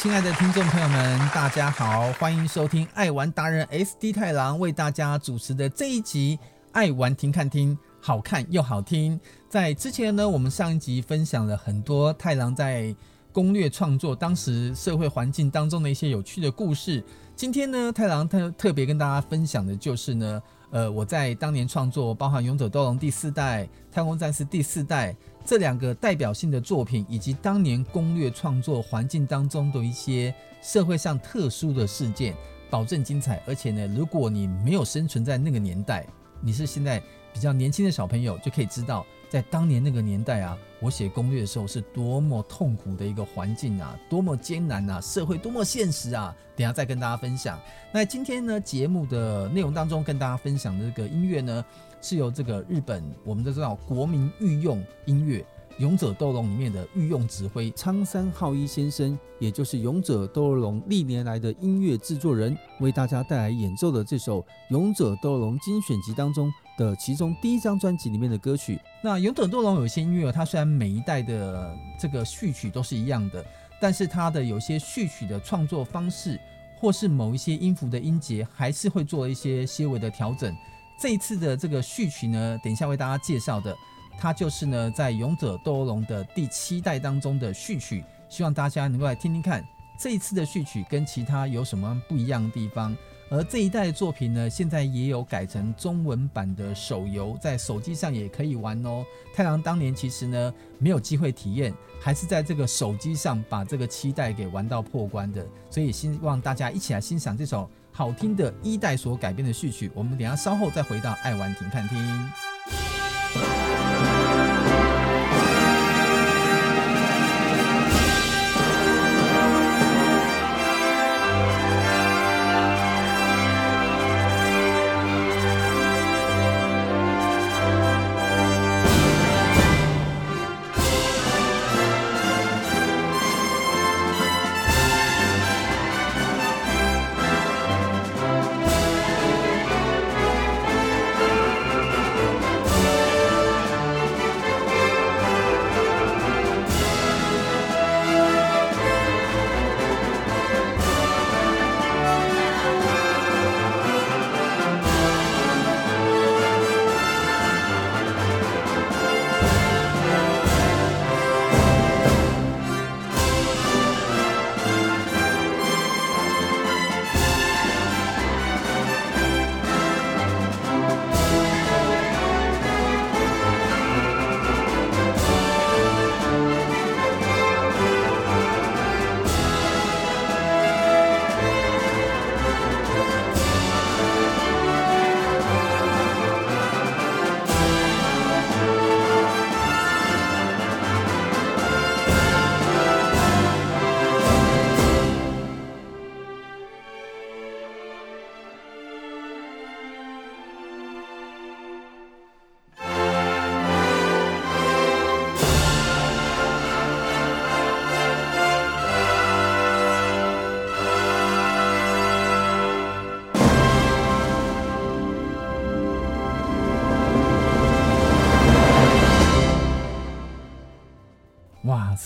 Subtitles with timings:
[0.00, 6.38] 亲爱的听众朋友们，大家好，欢迎收听爱玩达人 SD 太郎为大家主持的这一集
[6.70, 9.18] 《爱玩听看听》，好看又好听。
[9.48, 12.94] 在之前呢，我们上一集分享了很多太郎在
[13.32, 17.02] 攻略创作当时社会环境当中的一些有趣的故事。
[17.34, 20.40] 今天呢，太郎特特别跟大家分享的就是呢，
[20.70, 32.36] 呃，我在当年创作，包含《勇者斗龙》第四代、《太空战士》第四代这两个代表性的作品，以及当年攻略创作环境当中的一些社会上特殊的事件，
[32.68, 33.42] 保证精彩。
[33.46, 36.06] 而且呢，如果你没有生存在那个年代，
[36.42, 39.06] 你是现在比较年轻的小朋友，就可以知道。
[39.28, 46.34] 在当年那个年代啊，我写攻略的时候是多么痛苦的一个环境啊，多么艰难啊，社会多么现实啊！
[46.56, 47.60] 等下再跟大家分享。
[47.92, 51.64] 那今天呢，节目的内容当中跟大家分享的这个音乐呢，
[52.00, 55.40] 是由这个日本我们都知道国民御用音乐
[55.78, 66.50] 《勇者斗龙》里面的御用指挥苍山浩一先生，也就是《勇者斗龙》历年来的音乐制作人，为大家带来演奏的这首《勇者斗龙精选集》当中。
[66.78, 73.44] 的其中第一张专辑里面的歌曲，那《勇者斗龙》有些音乐，它虽然每一代的这个序曲都是一样的，
[73.80, 76.40] 但是它的有些序曲的创作方式，
[76.78, 80.56] 或是某一些音符的音节，还是会做一些些微的调整。
[80.98, 83.76] 这一次的这个序曲呢，等一下为大家介绍的，
[84.16, 89.66] 它就是呢在《勇者斗龙》的第七代当中的序曲，希望大家能够来听听看，
[89.98, 92.96] 这一次的序曲跟其他有什么不一样的地方。
[93.30, 99.04] 而这一代的作品呢，现在也有改成中文版的手游，在手机上也可以玩哦。
[99.34, 109.90] 太郎当年其实呢没有机会体验，还是在这个手机上把这个七代给玩到破关的，所以希望大家一起来欣赏这首好听的一代所改编的序曲。
[109.94, 111.98] 我们等下稍后再回到爱玩听看听。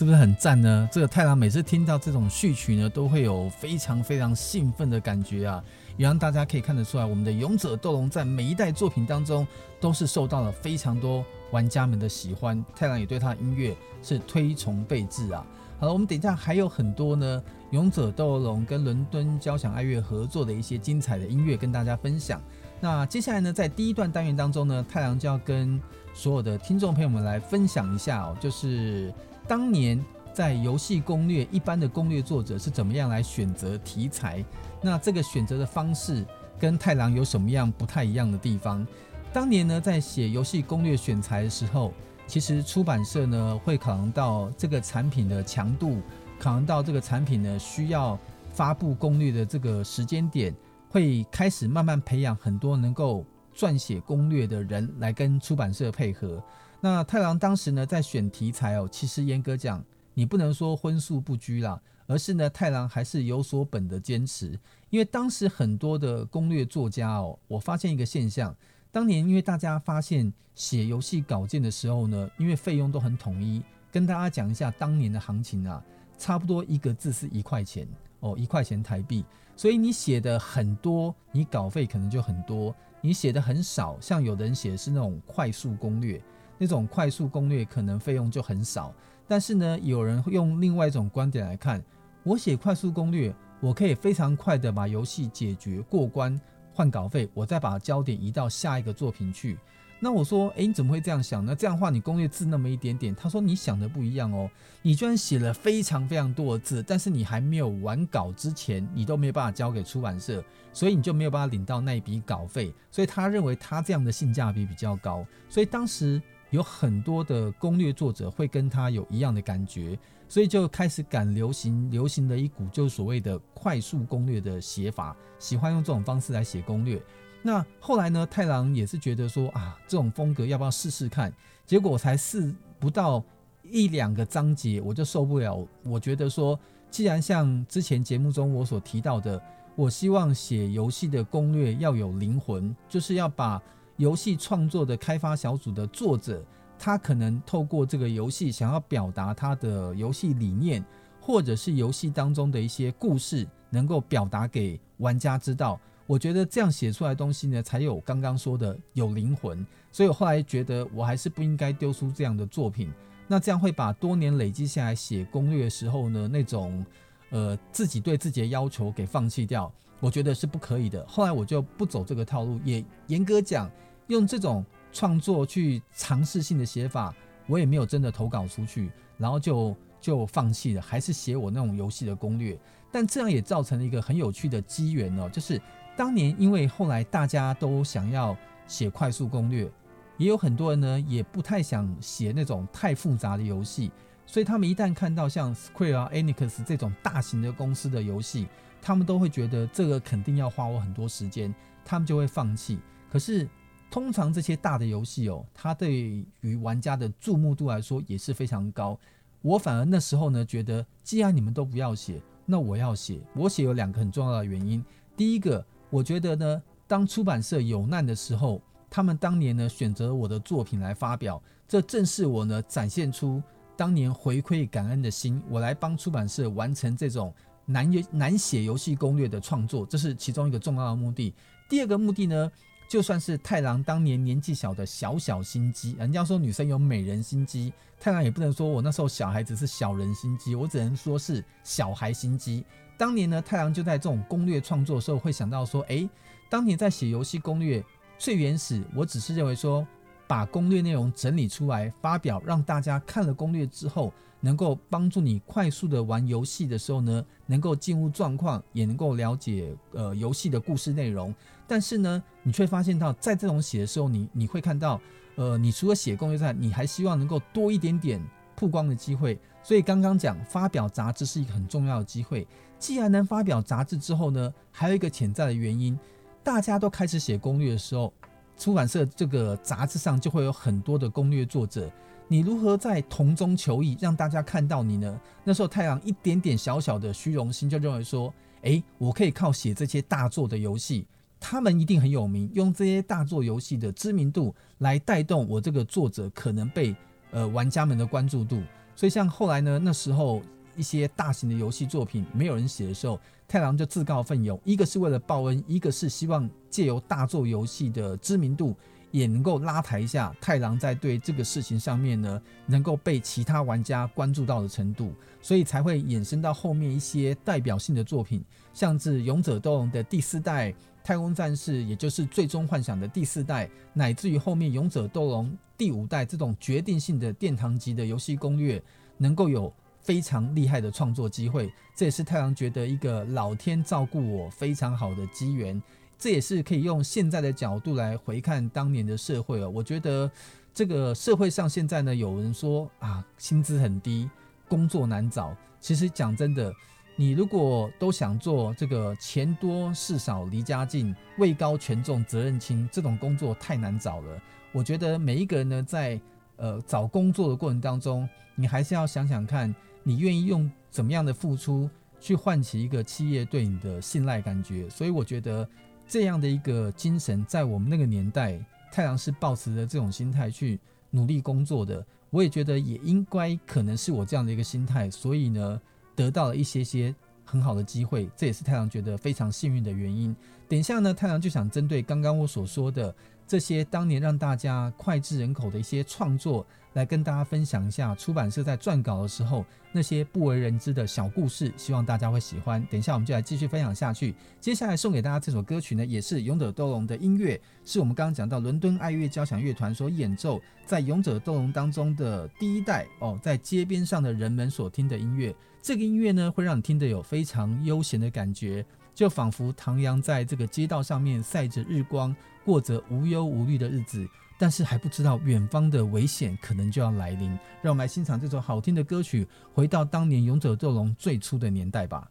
[0.03, 0.89] 是不是很赞呢？
[0.91, 5.63] 这个太郎每次听到这种序曲呢，都会有非常非常兴奋的感觉啊！
[5.97, 9.47] 也让大家可以看得出来，我们的《勇者斗龙》在每一代作品当中
[9.81, 12.65] 都是受到了非常多玩家们的喜欢。
[12.75, 15.47] 太郎也对他的音乐是推崇备至啊！
[15.79, 22.43] 好了，我们等一下还有很多呢，《勇者斗龙》跟伦敦交响爱乐合作的一些精彩的音乐跟大家分享。
[22.81, 25.81] 那接下来呢，在第一段单元当中呢，太郎就要跟
[26.13, 29.15] 所有的听众朋友们来分享一下哦，就是。
[29.53, 30.03] 当年
[30.33, 34.43] 在游戏攻略，一般的攻略作者是怎么样来选择题材？
[34.81, 36.25] 那这个选择的方式
[36.59, 38.87] 跟太郎有什么样不太一样的地方？
[39.31, 41.93] 当年呢，在写游戏攻略选材的时候，
[42.27, 46.01] 其实出版社呢会考量到这个产品的强度，
[46.39, 48.19] 考量到这个产品呢需要
[48.55, 50.57] 发布攻略的这个时间点，
[50.89, 53.23] 会开始慢慢培养很多能够
[53.55, 56.43] 撰写攻略的人来跟出版社配合。
[56.85, 59.85] 那太郎当时呢，在选题材哦，其实严格讲，
[60.15, 64.59] 你不能说荤素不拘啦，而是呢，太郎还是有所本的坚持。
[64.91, 68.53] 因为当时很多的攻略作家哦，我发现一个现象，
[68.91, 73.63] 当年因为大家发现写游戏稿件的时候呢，因为费用都很统一，
[73.93, 75.81] 跟大家讲一下当年的行情啊，
[76.19, 77.87] 差不多一个字是一块钱
[78.19, 79.25] 哦，一块钱台币。
[79.55, 86.21] 所以你写的很多，你稿费可能就很多；你写的很少，像有的人写的是那种快速攻略，
[86.63, 88.95] 那种快速攻略可能费用就很少。
[89.27, 91.83] 但是呢，有人用另外一种观点来看，
[92.23, 96.41] 我写快速攻略，我可以非常快的把游戏解决过关，
[96.73, 99.59] 换稿费，我再把焦点移到下一个作品去。
[99.99, 101.55] 那我说，诶，你怎么会这样想呢？
[101.55, 103.15] 这样的话，你攻略字那么一点点。
[103.15, 104.51] 他说，你想的不一样哦，
[104.83, 112.75] 你居然写了非常非常多的字，但是你还没有完稿之前，你都没有办法交给出版社，所以你就没有办法领到那一笔稿费。
[112.91, 115.25] 所以他认为他这样的性价比比较高。
[115.49, 116.21] 所以当时
[116.53, 127.03] 有很多的攻略作者会跟他有一样的感觉，所以就开始赶流行，流行的一股就所谓的快速攻略的写法，喜欢用这种方式来写攻略。
[127.43, 128.25] 那后来呢？
[128.31, 131.33] 太郎也是觉得说啊，这种风格要不要试试看？
[131.67, 133.25] 结果才试不到
[133.63, 135.67] 一两个章节，我就受不了。
[135.83, 136.57] 我觉得说，
[136.91, 139.43] 既然像之前节目中我所提到的，
[139.75, 143.61] 我希望写游戏的攻略要有灵魂，就是要把
[144.03, 146.45] 游戏创作的开发小组的作者，
[146.77, 150.85] 他可能透过这个游戏想要表达他的游戏理念，
[151.21, 155.79] 或者是游戏当中的一些故事，能够表达给玩家知道。
[156.05, 159.65] 我觉得这样写出来东西呢，才有刚刚说的有灵魂。
[159.93, 162.91] 所以我后来觉得，我还是不应该丢出这样的作品。
[163.29, 166.85] 那这样会把多年累积下来写攻略的时候呢，那种
[167.31, 171.07] 呃自己对自己的要求给放弃掉，我觉得是不可以的。
[171.07, 173.71] 后来我就不走这个套路，也严格讲，
[174.09, 177.15] 用这种创作去尝试性的写法，
[177.47, 182.59] 我也没有真的投稿出去，然后就就放弃了，还是写我那种游戏的攻略。
[182.91, 185.61] 但这样也造成了一个很有趣的机缘哦，就是。
[185.95, 188.35] 当年因为后来大家都想要
[188.67, 189.71] 写快速攻略，
[190.17, 193.93] 也有很多人呢也不太想写那种太复杂的游戏，
[194.25, 198.49] 所以他们一旦看到像 Square 啊 Enix 这种大型的公司的游戏，
[198.81, 201.55] 他们都会觉得这个肯定要花我很多时间，
[201.85, 202.79] 他们就会放弃。
[203.11, 203.47] 可是
[203.93, 208.99] 通常这些大的游戏哦，它对于玩家的注目度来说也是非常高。
[209.43, 213.21] 我反而那时候呢觉得，既然你们都不要写，那我要写。
[213.35, 214.83] 我写有两个很重要的原因，
[215.15, 215.63] 第一个。
[215.91, 223.43] 我觉得呢，当出版社有难的时候，他们当年呢选择我的作品来发表，这正是我呢展现出
[223.77, 227.31] 当年回馈感恩的心，我来帮出版社完成这种
[227.67, 231.35] 难难写游戏攻略的创作，这是其中一个重要的目的。
[231.69, 232.51] 第二个目的呢，
[232.89, 242.65] 就算是太郎当年年纪小的小小心机，人家说女生有美人心机，太郎也不能说我那时候小孩子是小人心机，我只能说是小孩心机。
[242.99, 246.09] 当年呢，太郎就在这种攻略创作的时候，会想到说，诶，
[246.51, 247.83] 当年在写游戏攻略
[248.19, 249.87] 最原始，我只是认为说，
[250.29, 261.35] 把攻略内容整理出来发表，让大家看了攻略之后，能够帮助你快速的玩游戏的时候呢，能够进入状况，也能够了解呃游戏的故事内容。
[261.73, 265.01] 但是呢，你却发现到在这种写的时候，你你会看到，
[265.37, 268.23] 呃，你除了写攻略之外，你还希望能够多一点点
[268.55, 269.39] 曝光的机会。
[269.63, 272.47] 所以刚刚讲发表杂志是一个很重要的机会。
[272.79, 275.99] 既然能发表杂志之后呢，还有一个潜在的原因，
[276.45, 278.13] 大家都开始写攻略的时候，
[278.59, 281.91] 出版社这个杂志上就会有很多的攻略作者。
[282.29, 285.19] 你如何在同中求异，让大家看到你呢？
[285.43, 291.07] 那时候太阳一点点小小的虚荣心就认为说，诶，我可以靠写这些大作的游戏，
[291.43, 296.95] 他们一定很有名，用这些大作游戏的知名度来带动我这个作者可能被
[297.33, 298.63] 呃玩家们的关注度。
[298.95, 300.41] 所以像后来呢，那时候。
[300.75, 308.75] 一些大型的游戏作品没有人写的时候，太郎就自告奋勇，一个是为了报恩，一个是希望借由大作游戏的知名度，
[309.11, 320.71] 也能够拉抬一下太郎在对这个事情上面呢，能够被其他玩家关注到的程度，所以才会衍生到后面一些代表性的作品，像是《勇者斗龙》的第四代，
[321.05, 328.83] 《太空战士》也就是《最终幻想》的第四代，乃至于后面《勇者斗龙》第五代这种决定性的殿堂级的游戏攻略，
[329.19, 329.73] 能够有。
[330.05, 335.81] 非常厉害的创作机会，这也是太阳觉得一个老天照顾我非常好的机缘。
[336.19, 339.71] 这也是可以用现在的角度来回看当年的社会哦。
[339.71, 340.29] 我觉得
[340.75, 344.29] 这个社会上现在呢，有人说啊，薪资很低，
[344.67, 345.57] 工作难找。
[345.81, 346.75] 其实讲真的，
[347.23, 354.43] 你如果都想做这个钱多事少离家近、位高权重责任轻这种工作，太难找了。
[354.73, 356.21] 我觉得每一个人呢，在
[356.57, 359.73] 呃找工作的过程当中，你还是要想想看。
[360.03, 361.89] 你愿意用怎么样的付出
[362.19, 364.91] 去唤起一个企业对你的信赖感觉？
[364.91, 365.69] 所以我觉得
[366.09, 368.59] 这样的一个精神，在我们那个年代，
[368.91, 372.05] 太阳是抱持着这种心态去努力工作的。
[372.31, 375.81] 我也觉得也应该可能是我这样的一个心态，所以呢，
[376.15, 377.15] 得到了一些些
[377.45, 380.35] 很好的机会，这也是太阳觉得非常幸运的原因。
[380.69, 383.15] 等一下呢，太阳就想针对刚刚我所说的
[383.47, 392.83] 这些当年让大家脍炙人口的一些创作，来跟大家分享一下出版社在撰稿的时候那些不为人知的小故事，希望大家会喜欢。
[392.91, 394.35] 等一下我们就来继续分享下去。
[394.59, 405.55] 接下来送给大家这首歌曲呢，也是勇者斗龙的音乐，是我们刚刚讲到伦敦爱乐交响乐团所演奏在勇者斗龙当中的第一代哦，在街边上的人们所听的音乐。
[405.83, 408.87] 这个音乐呢，会让你听得有非常悠闲的感觉。
[409.15, 412.35] 就仿佛唐阳在这个街道上面晒着日光，
[412.65, 414.27] 过着无忧无虑的日子，
[414.59, 417.51] 但是还不知道远方的危险可能就要来临。
[417.83, 422.31] 让我们来欣赏这首好听的歌曲，回到当年勇者斗龙最初的年代吧。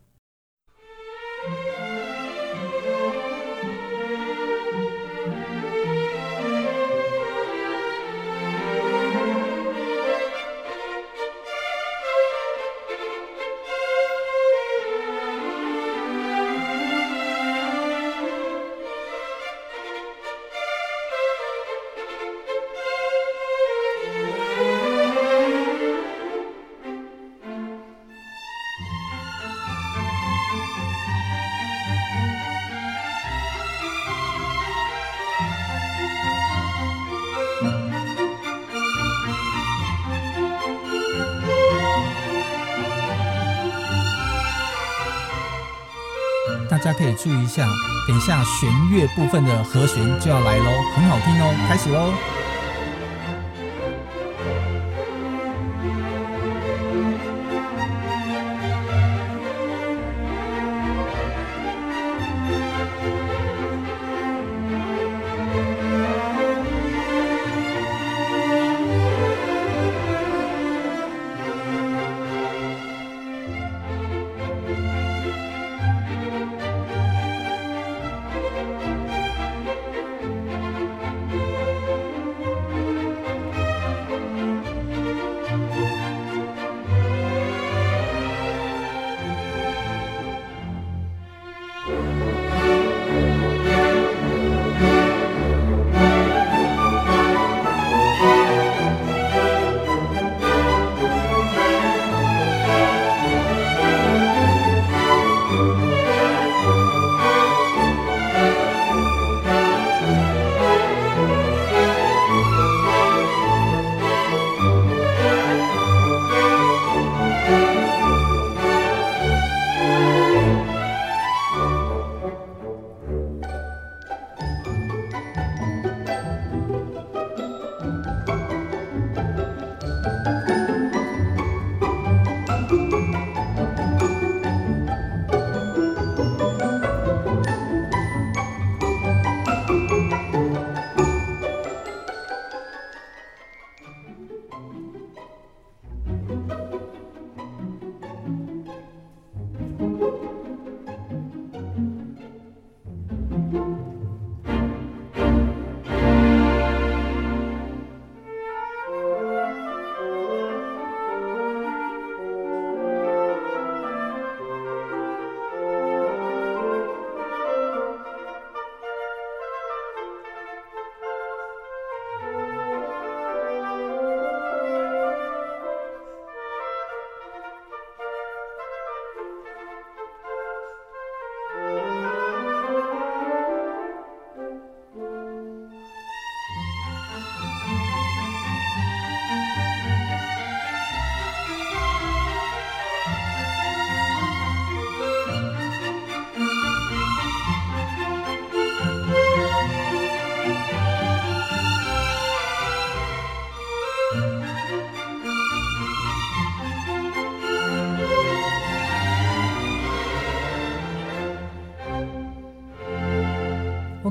[47.01, 47.65] 可以注意一下，
[48.08, 52.40] 等一下弦乐部分的和弦就要来喽，很好听哦，开始喽。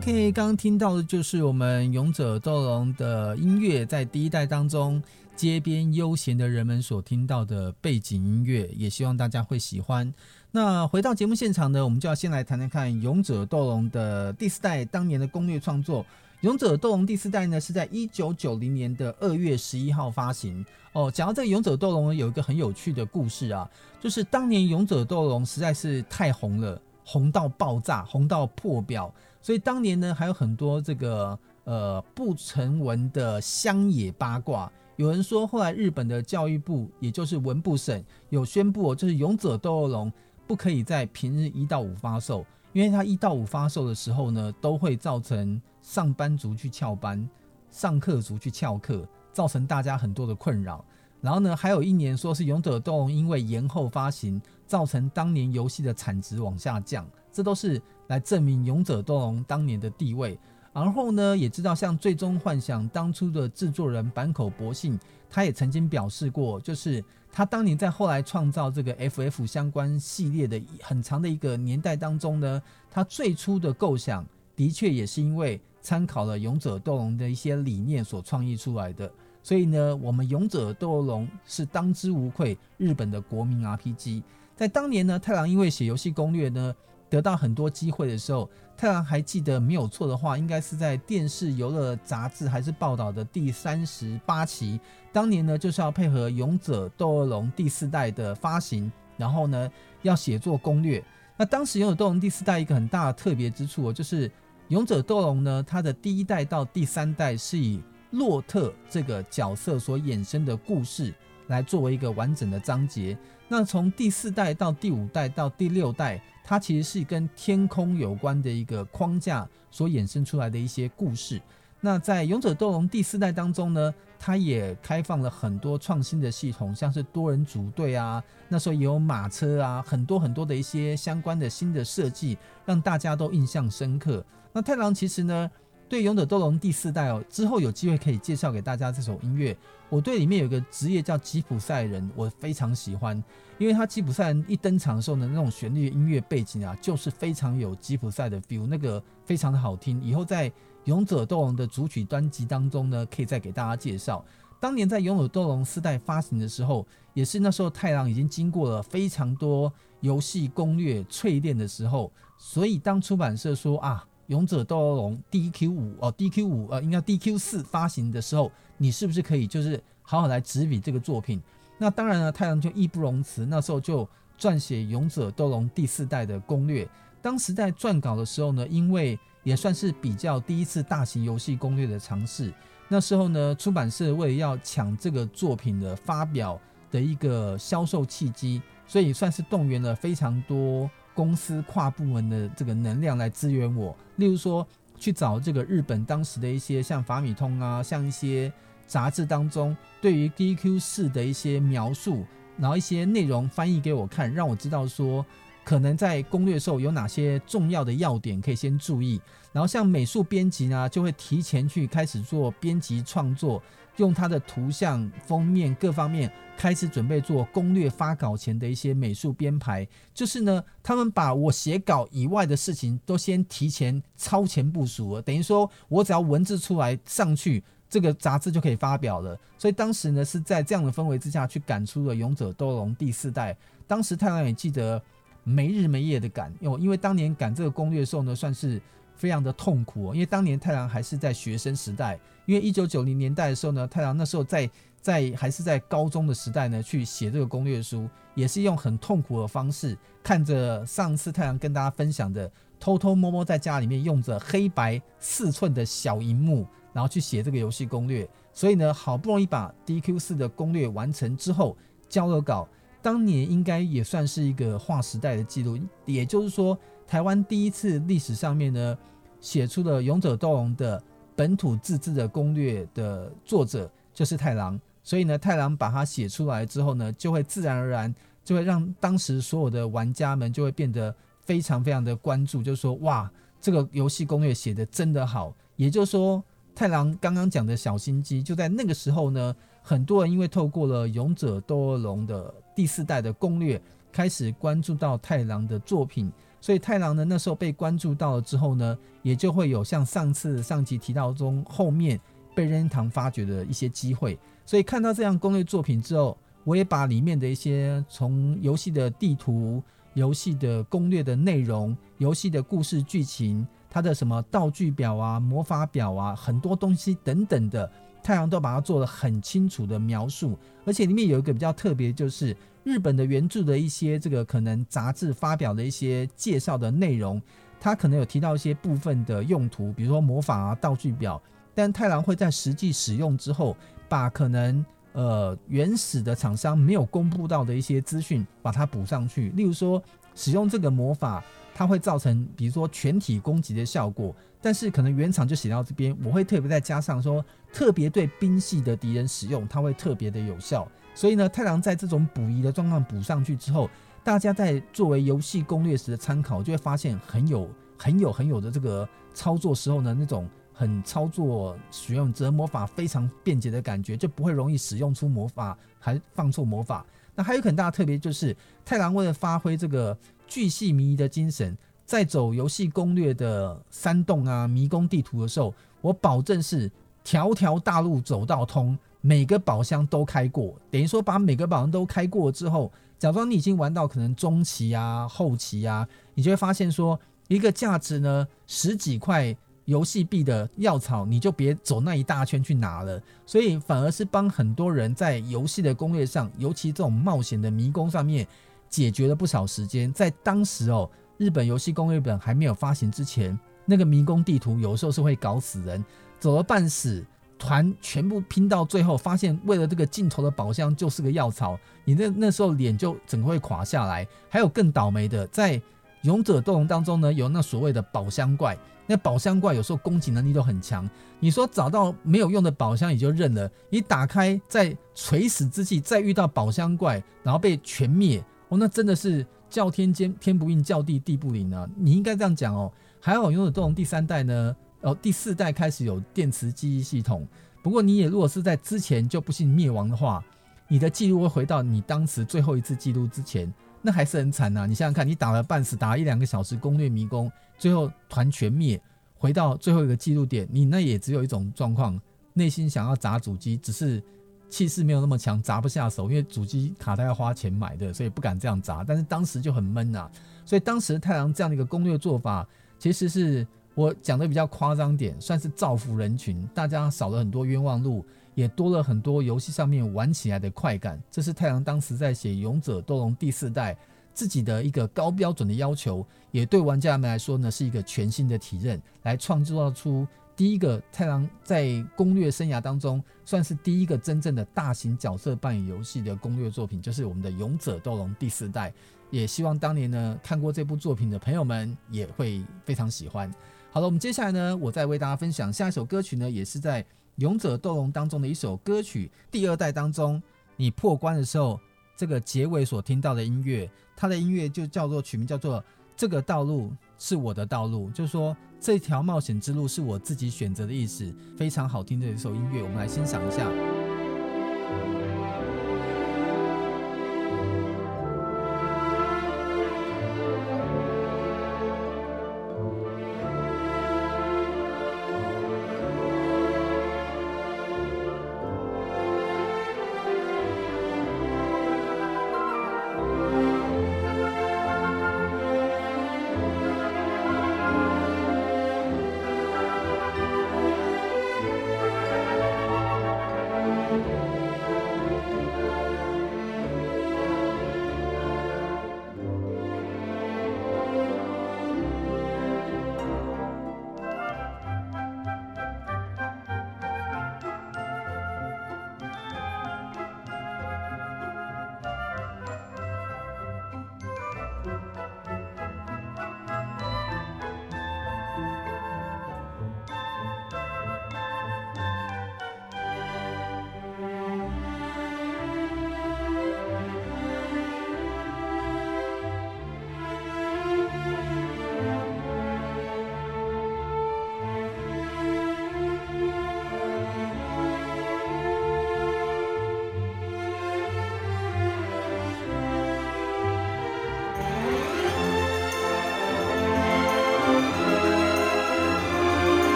[0.00, 5.00] OK，刚刚听到的就是我们勇者斗龙的音乐，在第一代当中，
[5.36, 10.10] 街边悠闲的人们所听到的背景音乐，也希望大家会喜欢。
[10.50, 16.06] 那回到节目现场呢，我们就要先来谈谈看勇者斗龙的第四代当年的攻略创作。
[16.40, 20.64] 勇者斗龙第四代呢，是在一九九零年的二月十一号发行。
[20.94, 23.68] 哦，讲到这个勇者斗龙，有一个很有趣的故事啊，
[24.00, 29.12] 就是当年勇者斗龙实在是太红了，红到爆炸，红到破表。
[29.42, 40.12] 所以当年呢，还有很多这个呃不成文的乡野八卦，有人说，后来日本的教育部，也就是文部省，有宣布，就是勇者斗恶龙
[40.46, 47.26] 不可以在平日一到五发售，因为它一到五发售的时候呢，都会造成上班族去翘班，
[47.70, 50.84] 上课族去翘课，造成大家很多的困扰。
[51.22, 60.36] 然后呢，还有一年说是勇者斗龙因为延后发行，造成当年游戏的产值往下降，这都是来证明勇者斗龙当年的地位。
[60.72, 64.98] 然后呢，也知道像《最终幻想》当初的制作人坂口博信，
[65.28, 74.26] 他也曾经表示过，就是他当年在后来创造这个 FF 相关系列的很长的一个年代当中呢，他最初的构想
[74.56, 79.10] 的确也是因为参考了《勇者斗龙》的一些理念所创意出来的。
[79.42, 84.22] 所以呢，我们《勇者斗龙》是当之无愧日本的国民 RPG。
[84.54, 86.74] 在当年呢，太郎因为写游戏攻略呢。
[87.10, 94.80] 得到很多机会的时候，太郎还记得没有错的话，应该是在电视游乐杂志还是报道的第三十八期。
[95.12, 99.68] 当年呢，就是要配合《勇者斗恶龙》第四代的发行，然后呢
[100.02, 101.04] 要写作攻略。
[101.36, 104.28] 那当时《勇者斗龙》第四代一个很大的特别之处，就是
[104.68, 111.12] 《勇者斗龙》呢，它的第一代到第三代是以洛特这个角色所衍生的故事
[111.48, 113.18] 来作为一个完整的章节。
[113.48, 116.22] 那从第四代到第五代到第六代。
[116.42, 121.40] 它其实是跟天空有关的一个框架所衍生出来的一些故事。
[121.80, 134.22] 那在《勇者斗龙》第四代当中呢，它也开放了很多创新的系统，像是多人组队啊，那时候也有马车啊，很多很多的一些相关的新的设计，让大家都印象深刻。
[134.52, 135.50] 那太郎其实呢，
[135.88, 139.56] 对《勇者斗龙》第四代哦，之后有机会可以介绍给大家这首音乐。
[139.88, 143.24] 我对里面有个职业叫吉普赛人，我非常喜欢，
[143.60, 150.02] 因为他吉普赛人一登场的时候呢，那种旋律音乐背景啊，就是非常有吉普赛的 feel，那个非常的好听。
[150.02, 150.48] 以后在
[150.84, 154.24] 《勇者斗龙》的主曲专辑当中呢，可以再给大家介绍。
[154.58, 164.04] 当年在《勇者斗龙》四代发行的时候，也是那时候太郎已经经过了非常多游戏攻略淬炼的时候，所以当出版社说啊。
[164.30, 171.42] 勇者斗龙 DQ 五哦，DQ 五呃，应该 DQ 四发行的时候，你是不是可以就是好好来执笔这个作品？
[171.80, 174.06] 那当然了，太阳就义不容辞，那时候就
[174.38, 176.86] 撰写勇者斗龙第四代的攻略。
[177.22, 182.52] 当时在撰稿的时候呢，因为也算是比较第一次大型游戏攻略的尝试，
[182.88, 190.90] 那时候呢，出版社为了要抢这个作品的发表的一个销售契机，所以算是动员了非常多。
[191.12, 194.66] 公司跨部门的这个能量来支援我，例如说
[194.96, 198.50] 去找这个日本当时的一些像法米通啊，像一些
[198.90, 202.26] 杂志当中对于 DQ 四的一些描述，
[202.58, 205.24] 然后一些内容翻译给我看，让我知道说
[205.62, 209.20] 可能在攻略的时候有哪些重要的要点可以先注意。
[209.52, 213.62] 然后像美术编辑呢，就会提前去开始做编辑创作。
[213.96, 229.38] 用它的图像、封面各方面开始准备做攻略发稿前的一些美术编排，就是呢，他们把我写稿以外的事情都先提前超前部署了，等于说我只要文字出来上去，这个杂志就可以发表了。
[229.58, 233.54] 所以当时呢是在这样的氛围之下去赶出了《勇者斗龙》第四代。
[233.86, 235.02] 当时太郎也记得
[235.44, 238.80] 没日没夜的赶，因为因为当年赶这个攻略的时候呢，算是。
[239.16, 244.70] 非常的痛苦，因为当年太郎还是在学生时代，因为一九九零年代的时候呢，太郎那时候在
[245.02, 261.76] 在还是在高中的时代呢，去写这个攻略书，也是用很痛苦的方式，看着上次太郎跟大家分享的，偷偷摸摸在家里面用着黑白四寸的小荧幕，然后去写这个游戏攻略，所以呢，好不容易把 DQ 四的攻略完成之后
[262.08, 262.68] 交了稿，
[263.02, 266.78] 当年应该也算是一个划时代的记录，也就是说。
[267.06, 268.96] 台湾第一次历史上面呢，
[269.40, 271.02] 写出了《勇者斗龙》的
[271.34, 283.28] 本土自制的攻略的作者就是太郎，所以呢，太郎把它写出来之后呢，就会自然而然就会让当时所有的玩家们就会变得非常非常的关注，就是说哇，
[283.60, 285.52] 这个游戏攻略写得真的好。
[285.74, 286.40] 也就是说，
[286.80, 293.78] 太郎刚刚讲的小心机，就在那个时候呢，很多人因为透过了《勇者斗恶龙》的第四代的攻略，
[294.10, 296.32] 开始关注到太郎的作品。
[296.58, 302.18] 所以太郎呢，那时候被关注到了之后呢，也就会有像上次上集提到中后面
[302.54, 304.38] 被任天堂发掘的一些机会。
[304.64, 309.82] 所以看到这样攻略作品之后，我也把里面的一些从游戏的地图、
[310.14, 317.90] 游戏的攻略的内容、游戏的故事剧情、它的什么道具表啊、魔法表啊、很多东西等等的，
[318.22, 320.56] 太郎都把它做了很清楚的描述。
[320.86, 322.56] 而且里面有一个比较特别，就是。
[322.82, 327.40] 日本的原著的一些这个可能杂志发表的一些介绍的内容，
[327.78, 331.40] 它可能有提到一些部分的用途，比如说魔法啊、道具表，
[331.74, 333.76] 但太郎会在实际使用之后，
[334.08, 339.50] 把可能呃原始的厂商没有公布到的一些资讯，把它补上去。
[339.50, 340.02] 例如说，
[340.34, 350.86] 使用这个魔法，它会造成比如说全体攻击的效果，但是可能原厂就写到这边，我会特别再加上说，特别对兵系的敌人使用，它会特别的有效。
[351.14, 353.88] 所以呢，太郎在这种补遗的状况补上去之后，
[354.22, 360.48] 大家在作为游戏攻略时的参考，就会发现很有、很有、很有的这个操作时候呢，那种。
[360.72, 367.04] 很操作使用折魔法非常便捷的感觉，就不会容易使用出魔法还放错魔法。
[367.34, 370.16] 那还有很大的特别就是，太郎为了发挥这个
[370.50, 376.90] 巨细靡遗的精神，在走游戏攻略的山洞啊、迷宫地图的时候，我保证是
[377.22, 380.74] 条条大路走到通，每个宝箱都开过。
[380.90, 389.56] 等于说把每个宝箱都开过之后，假装你已经玩到可能中期啊、后期啊，你就会发现说，一个价值呢十几块。
[389.86, 398.46] 游戏币的药草，你就别走那一大圈去拿了，所以反而是帮很多人在游戏的攻略上，尤其这种冒险的迷宫上面，
[398.90, 400.12] 解决了不少时间。
[400.12, 406.04] 在当时哦，日本游戏攻略本还没有发行之前，那个迷宫地图有时候是会搞死人，
[406.38, 407.24] 走了半死，
[407.58, 414.26] 团全部拼到最后，发现为了这个尽头的宝箱就是个药草，你那那时候脸就整个会垮下来。
[414.48, 415.80] 还有更倒霉的，在
[416.22, 418.76] 勇者斗龙当中呢，有那所谓的宝箱怪。
[419.06, 421.08] 那宝箱怪有时候攻击能力都很强，
[421.40, 431.86] 你说找到没有用的宝箱也就认了，你打开在垂死之际再遇到宝箱怪，然后被全灭，哦，那真的是叫天天天不应，叫地地不灵啊！
[431.94, 432.90] 你应该这样讲哦。
[433.20, 437.46] 还好拥有斗龙第三代呢，哦，第四代开始有电磁记忆系统，
[437.82, 440.42] 不过你也如果是在之前就不幸灭亡的话，
[440.88, 443.70] 你的记录会回到你当时最后一次记录之前。
[444.02, 448.98] 那还是很惨呐、你想想看，你打了半死，打了一两个小时攻略迷宫，最后团全灭，
[449.36, 452.18] 回到最后一个记录点，你那也只有一种状况，
[452.54, 454.22] 内心想要砸主机，只是
[454.70, 459.04] 气势没有那么强，砸不下手，因为主机卡带要花钱买的，所以不敢这样砸。
[459.04, 460.30] 但是当时就很闷、啊，
[460.64, 462.66] 所以当时太阳这样的一个攻略做法，
[462.98, 468.24] 其实是我讲的比较夸张点，算是造福人群，大家少了很多冤枉路。
[468.56, 473.96] 也多了很多游戏上面玩起来的快感，这是太阳当时在写《勇者斗龙》第四代
[474.34, 480.26] 自己的一个高标准的要求，也对玩家们来说呢是一个全新的体验，来创造出
[480.60, 488.92] 第一个太郎在攻略生涯当中算是第一个真正的大型角色扮演游戏的攻略作品，就是我们的《勇者斗龙》第四代。
[489.30, 493.50] 也希望当年呢看过这部作品的朋友们也会非常喜欢。
[493.90, 497.02] 好了，我们接下来呢，我再为大家分享下一首歌曲呢，也是在。
[497.36, 500.42] 勇者斗龙当中的一首歌曲，第二代当中，
[500.76, 501.80] 你破关的时候，
[502.14, 505.82] 这个结尾所听到的音乐，它的音乐就叫做曲名叫做
[506.14, 513.70] “这个道路是我的道路”，就是说这条冒险之路是我自己选择的意思，非常好听的一首音乐，我们来欣赏一下。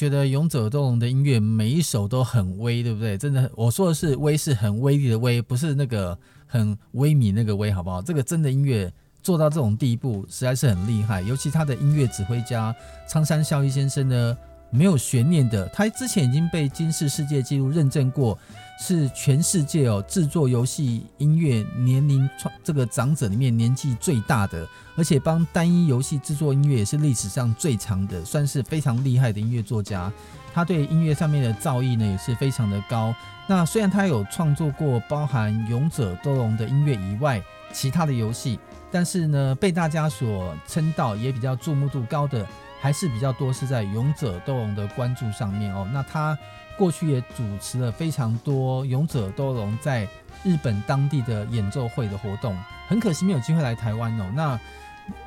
[0.00, 3.18] 觉得勇者斗龙的音乐每一首都很威，对不对？
[3.18, 8.00] 真的，我说的是威是很威力的威，不是那个很微米那个威，好不好？
[8.00, 8.90] 这个真的音乐
[9.22, 11.20] 做到这种地步，实在是很厉害。
[11.20, 12.74] 尤其他的音乐指挥家
[13.06, 14.34] 苍山孝一先生呢，
[14.70, 18.38] 没有悬念的，他之前已经被金氏世界纪录认证过。
[18.82, 30.10] 是全世界哦制作游戏音乐年龄创这个长者里面年纪最大的，而且帮单一游戏制作音乐也是历史上最长的，算是非常厉害的音乐作家。
[30.54, 33.14] 他对音乐上面的造诣呢也是非常的高。
[33.46, 37.38] 那虽然他有创作过包含《勇者斗龙》的音乐以外
[37.74, 38.58] 其他的游戏，
[38.90, 42.46] 但是呢被大家所称道也比较注目度高的，
[42.80, 45.88] 还是比较多是在《勇者斗龙》的关注上面哦。
[45.92, 46.36] 那他。
[46.78, 50.08] 过去也主持了非常多《勇者斗龙》在
[50.42, 52.56] 日本当地的演奏会的活动，
[52.88, 54.32] 很可惜没有机会来台湾哦。
[54.34, 54.60] 那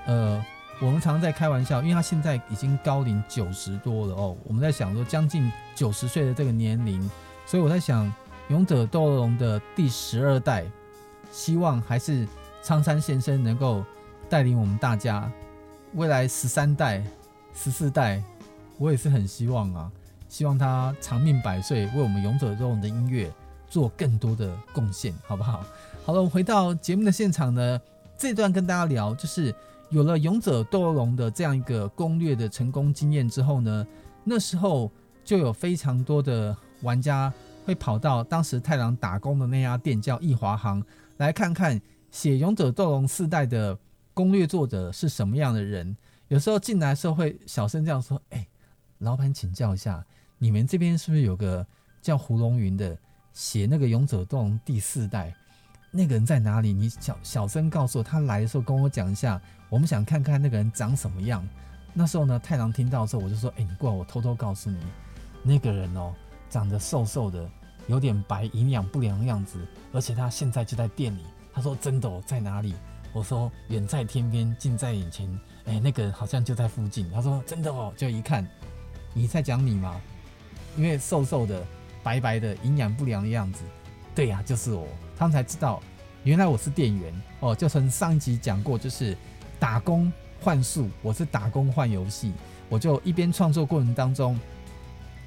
[0.05, 0.43] 呃，
[0.81, 4.35] 我们常常在开玩笑，因为他现在已经高龄九十多了哦。
[4.45, 7.07] 我们在想说，将近九十岁的这个年龄，
[7.45, 8.07] 所以我在想，
[8.47, 10.65] 《勇者斗龙》的第十二代，
[11.31, 12.27] 希望还是
[12.63, 13.85] 苍山先生能够
[14.27, 15.31] 带领我们大家。
[15.93, 17.03] 未来十三代、
[17.53, 18.21] 十四代，
[18.77, 19.91] 我也是很希望啊。
[20.27, 23.31] 希望他长命百岁，为我们勇者斗龙的音乐
[23.69, 25.63] 做更多的贡献，好不好？
[26.03, 27.79] 好了，我们回到节目的现场呢，
[28.17, 29.53] 这段跟大家聊，就是
[29.89, 33.85] 有了勇者斗龙的这样一个攻略的成功经验之后呢，
[34.23, 34.91] 那时候
[35.23, 37.31] 就有非常多的玩家
[37.63, 40.83] 会跑到当时太郎打工的那家店，叫易华行，
[41.17, 43.77] 来看看写勇者斗龙四代的
[44.15, 45.95] 攻略作者是什么样的人。
[46.29, 48.47] 有时候进来的时候会小声这样说：“哎，
[48.99, 50.03] 老板，请教一下。”
[50.39, 51.65] 你们这边是不是有个
[52.01, 52.97] 叫胡龙云的
[53.31, 55.33] 写那个《勇者斗龙》第四代？
[55.89, 56.73] 那个人在哪里？
[56.73, 59.41] 你小小声告诉我，他来的时候跟我讲一下。
[59.69, 61.47] 我们想看看那个人长什么样。
[61.93, 64.77] 那时候呢，太郎听到的时候，我就说：“哎、你过来，我偷偷告诉你，
[65.43, 66.13] 那个人哦，
[66.49, 67.49] 长得瘦瘦的，
[67.87, 71.21] 有点白，营养不良的样子，而且他现在就在店里。”
[71.53, 72.73] 他说：“真的哦，在哪里？”
[73.13, 75.29] 我说：“远在天边，近在眼前。”
[75.65, 77.09] 哎，那个好像就在附近。
[77.11, 78.47] 他说：“真的哦。”就一看，
[79.13, 79.99] 你在讲你吗？
[80.75, 81.63] 因为瘦瘦的、
[82.01, 83.63] 白白的、营养不良的样子，
[84.13, 84.87] 对呀、就是我。
[85.15, 85.81] 他们才知道，
[86.23, 87.55] 原来我是店员哦。
[87.55, 89.15] 就从上一集讲过，就是
[89.59, 92.33] 打工换宿，我是打工换游戏。
[92.67, 94.37] 我就一边创作过程当中，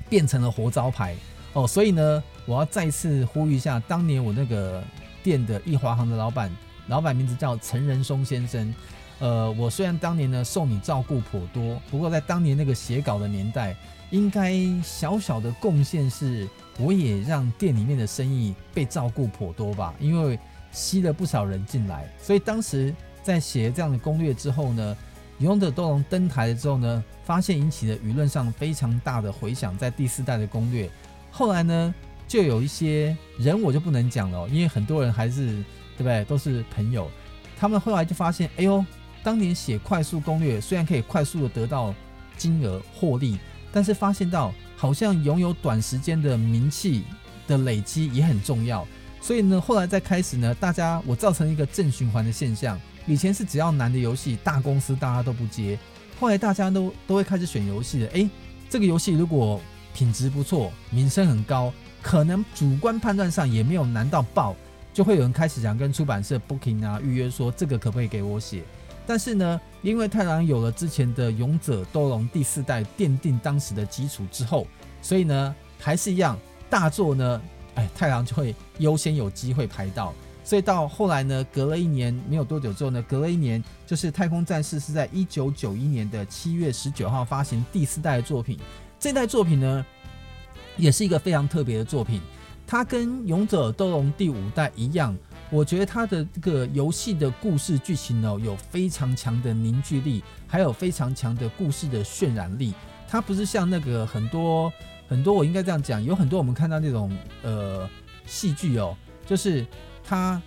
[0.09, 1.15] 变成了活招牌
[1.53, 1.67] 哦。
[1.67, 4.83] 所以呢，我要再次呼吁一下，当年我那个
[5.23, 6.55] 店的易华行的老板，
[6.89, 8.75] 老板名字叫陈仁松先生。
[9.19, 13.77] 呃，我虽然当年呢受你照顾颇多，不过在当年那个写稿的年代。
[14.13, 16.49] 应该小小的贡献是，
[16.79, 20.39] 我也让店里面的生意被照顾颇多吧，因为
[20.71, 22.09] 吸了不少人进来。
[22.17, 24.97] 所以当时在写这样的攻略之后呢，
[25.39, 29.77] 勇者斗龙登台了之后呢，发现引起了舆论上非常大的回响。
[29.77, 30.89] 在第四代的攻略，
[31.33, 31.93] 后来呢，
[32.29, 35.47] 就有一些人我就不能讲了，因为很多人还是
[35.97, 37.11] 对不对，都是朋友。
[37.59, 38.85] 他们后来就发现，哎呦，
[39.27, 41.93] 当年写快速攻略虽然可以快速的得到
[42.37, 43.37] 金额获利。
[43.73, 47.03] 但是发现到，好像拥有短时间的名气
[47.47, 48.87] 的累积也很重要，
[49.21, 52.81] 所以呢，后来再开始呢，大家我造成一个正循环的现象。
[53.07, 55.79] 以前是只要难的游戏，大公司大家都不接，
[56.19, 58.11] 后来大家都都会开始选游戏了。
[58.13, 58.31] 诶，
[58.71, 59.61] 这个游戏如果
[59.93, 64.57] 品质不错，名声很高，可能主观判断上也没有难到爆，
[64.95, 68.63] 就会有人开始想跟出版社 booking 啊预约说这个可不可以给我写。
[69.07, 74.67] 但是呢，因为太郎有了之前的《勇者斗龙》第四代奠定当时的基础之后，
[75.01, 76.37] 所以呢，还是一样
[76.69, 77.41] 大作呢，
[77.77, 80.13] 哎，太郎就会优先有机会拍到。
[80.43, 88.59] 所以到后来呢，隔了一年没有多久之后呢，隔了一年，就是《太空战士》是在一九九一年的七月十九号发行第四代的作品。
[88.99, 89.87] 这代作品呢，
[90.77, 92.21] 也是一个非常特别的作品，
[92.67, 95.17] 它跟《勇者斗龙》第五代一样。
[95.51, 102.75] 我觉得它的这个游戏的故事剧情呢，有非常强的凝聚力，还有非常强的故事的渲染力。
[103.09, 104.73] 它不是像那个很多
[105.09, 107.89] 很多，我应该这样讲，有很多我们看到那种呃
[108.27, 109.65] 戏剧哦，就是
[110.03, 110.43] 他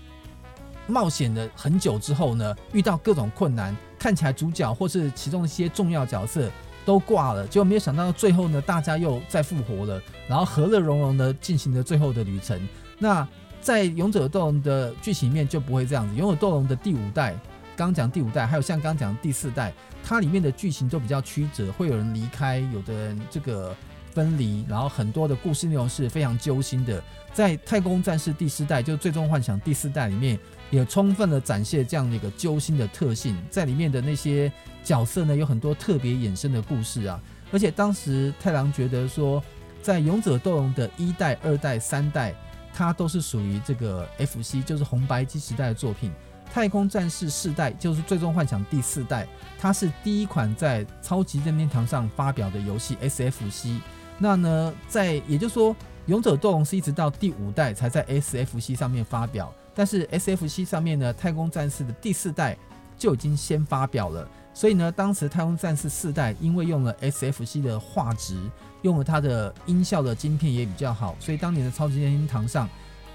[0.86, 6.52] 冒险了很久之后呢，遇到各种困难，看起来主角或是其中一些重要角色
[6.84, 12.60] 都挂了，结果没有想到最后呢，大家又再复活了，然后和乐融融的进行了最后的旅程。
[12.98, 13.26] 那
[13.62, 17.36] 在《勇者斗龙》的剧情里面就不会这样子，《勇者斗龙》的第五代，
[17.76, 23.76] 刚讲第五代，还有像刚讲第四代，它里面的剧情都比较曲折，会有人离开，有的人这个
[24.14, 27.04] 分离，然后很多的故事内容是非常揪心的。
[27.34, 30.40] 在《太空战士》第四代，就《最终幻想》第四代里面，
[30.72, 34.52] 也充分的展现这样的一个揪心的特性，在里面的那些
[34.84, 37.22] 角色呢，有很多特别衍生的故事啊。
[37.52, 39.44] 而且当时太郎觉得说，
[39.82, 42.34] 在《勇者斗龙》的一代、二代、三代，
[42.80, 46.10] 它都是属于这个 FC，就是红白机时代的作品。
[46.54, 49.28] 《太空战士》四代就是《最终幻想》第四代，
[49.60, 53.82] 它是第一款在超级任天堂上发表的游戏 SFC。
[54.18, 55.74] 那呢，在也就是说，
[56.06, 62.58] 《勇者斗龙》是一直到第五代才在 SFC 上面发表，但是 SFC 上面呢，《太空战士》的第四代
[62.98, 64.26] 就已经先发表了。
[64.54, 68.40] 所以呢，当时《太空战士》四代因为用了 SFC 的画质，
[68.82, 72.68] 用了它的音效的晶片也比较好，所以当年的超级任天堂上。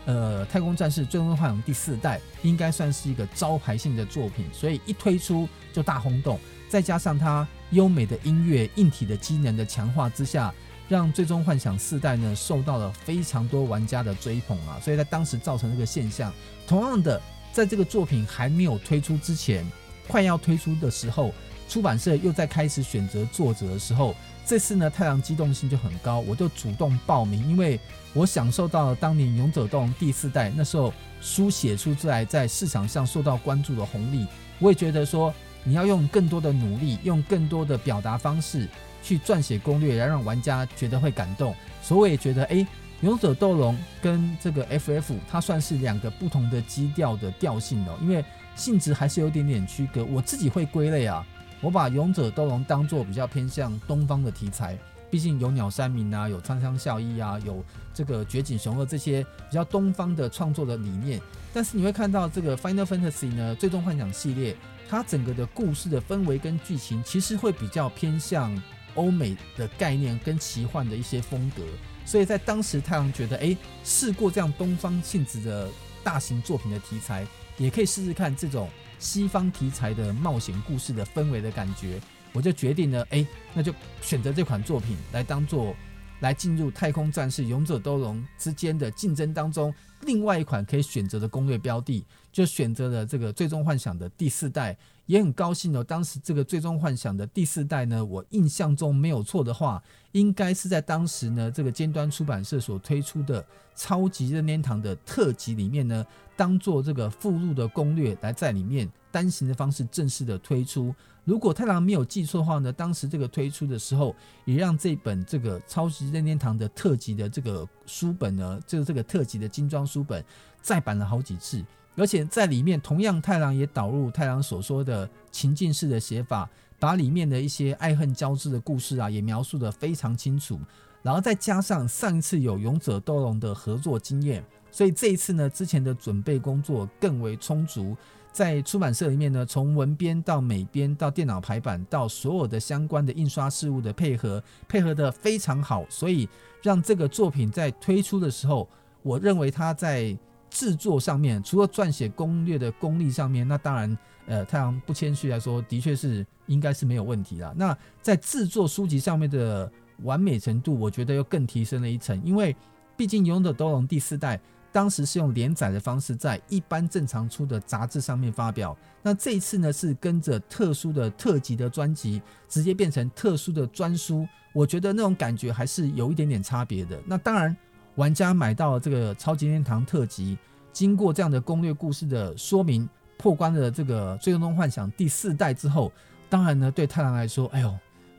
[0.07, 6.39] 呃，太空战士最终幻想第四代应该算是一个招牌性的作品，所以一推出就大轰动。
[6.69, 10.53] 再加上它优美的音乐、硬体的机能的强化之下，
[10.91, 14.79] 让最终幻想四代呢受到了非常多玩家的追捧啊。
[14.83, 16.31] 所以在当时造成这个现象。
[16.67, 17.19] 同样的，
[17.51, 19.67] 在这个作品还没有推出之前，
[20.07, 21.33] 快要推出的时候，
[21.75, 24.15] 出版社又在开始选择作者的时候。
[24.47, 27.81] 这次呢，太郎机动性就很高，我就主动报名，因为
[28.13, 34.25] 我享受到了当年《勇者斗龙》第四代那时候书写出来在市场上受到关注的红利。
[34.61, 35.35] 我也觉得说，
[35.65, 38.69] 你要用更多的努力，用更多的表达方式
[39.03, 41.53] 去撰写攻略，来让玩家觉得会感动。
[41.83, 42.57] 所以我也觉得，哎，
[43.01, 50.05] 《勇者斗龙》跟这个 FF 它算是两个不同的基调的调性哦，因为性质还是有点点区隔。
[50.05, 51.27] 我自己会归类啊。
[51.65, 54.79] 我把《勇者斗龙》当做比较偏向东方的题材，
[55.11, 61.19] 毕竟有鸟山明啊，有苍香孝一啊，有这个绝景雄二这些比较东方的创作的理念。
[61.55, 64.55] 但是你会看到这个《Final Fantasy》呢，《最终幻想》系列，
[64.91, 68.55] 它整个的故事的氛围跟剧情其实会比较偏向
[68.95, 71.63] 欧美的概念跟奇幻的一些风格。
[72.05, 75.67] 所以在当时，太阳觉得，哎，试过这样东方性质的
[76.03, 78.69] 大型作品的题材，也可以试试看这种。
[79.05, 82.01] 西方题材的冒险故事的氛围的感觉，
[82.33, 85.77] 我就决定了，哎、那就选择这款作品来当做
[86.21, 92.03] 来进入太空战士勇者斗龙之间的竞争当中，另外一款可以选择的攻略标的，
[92.33, 94.75] 就选择了这个最终幻想的第四代。
[95.07, 99.83] 也很高兴哦，当时这个最终幻想的第四代呢，我印象中没有错的话，
[100.13, 103.45] 应该是在当时呢这个尖端出版社所推出的
[103.77, 106.03] 超级任天堂的特辑里面呢，
[106.37, 110.95] 当做这个附录的攻略来在里面单行的方式正式的推出。
[111.25, 114.15] 如果太郎没有记错的话呢，当时这个推出的时候，
[114.45, 120.23] 也让这本这个超级任天堂的特辑的这个书本呢，就是这个特辑的精装书本
[120.61, 121.65] 再版了好几次。
[121.97, 130.59] 而且在里面，同样太郎也导入太郎所说的情境式的写法，把里面的一些爱恨交织的故事啊，也描述得非常清楚。
[131.03, 137.97] 然后再加上上一次有勇者斗龙的合作经验，所以这一次呢，之前的准备工作更为充足。
[138.33, 146.29] 在出版社里面呢，从文编到美编到电脑排版到所有的相关的印刷事务的配合，配合得非常好，所以
[146.61, 148.69] 让这个作品在推出的时候，
[149.03, 150.19] 我认为它在。
[150.51, 157.53] 制作上面，除了撰写攻略的功力上面，那当然，呃，太阳不谦虚来说，的确是应该是没有问题啦。
[157.57, 159.69] 那在制作书籍上面的
[160.05, 162.55] 完美程度，我觉得又更提升了一层，因为
[162.97, 164.41] 毕竟《勇者斗龙》第四代
[164.75, 177.01] 当时是用连载的方式在一般正常出的杂志上面发表，那这一次呢是跟着特殊的特辑的专辑，直接变成特殊的专书，我觉得那种感觉还是有一点点差别的。
[177.07, 177.57] 那当然。
[177.97, 180.37] 玩家买到这个超级天堂特辑，
[180.73, 185.93] 经过这样的攻略故事的说明，破关了这个最终幻想第四代之后，
[186.29, 187.73] 当然呢，对太郎来说，哎呦，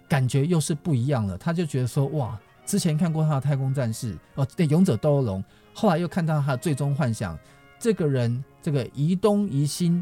[0.07, 1.37] 感觉又是不一样了。
[1.37, 5.43] 他就觉得说，哇，之前看过他的太空战士，哦，对，勇者斗龙，
[5.76, 7.38] 后来又看到他的最终幻想，
[7.78, 10.01] 这个人，这个疑东疑西，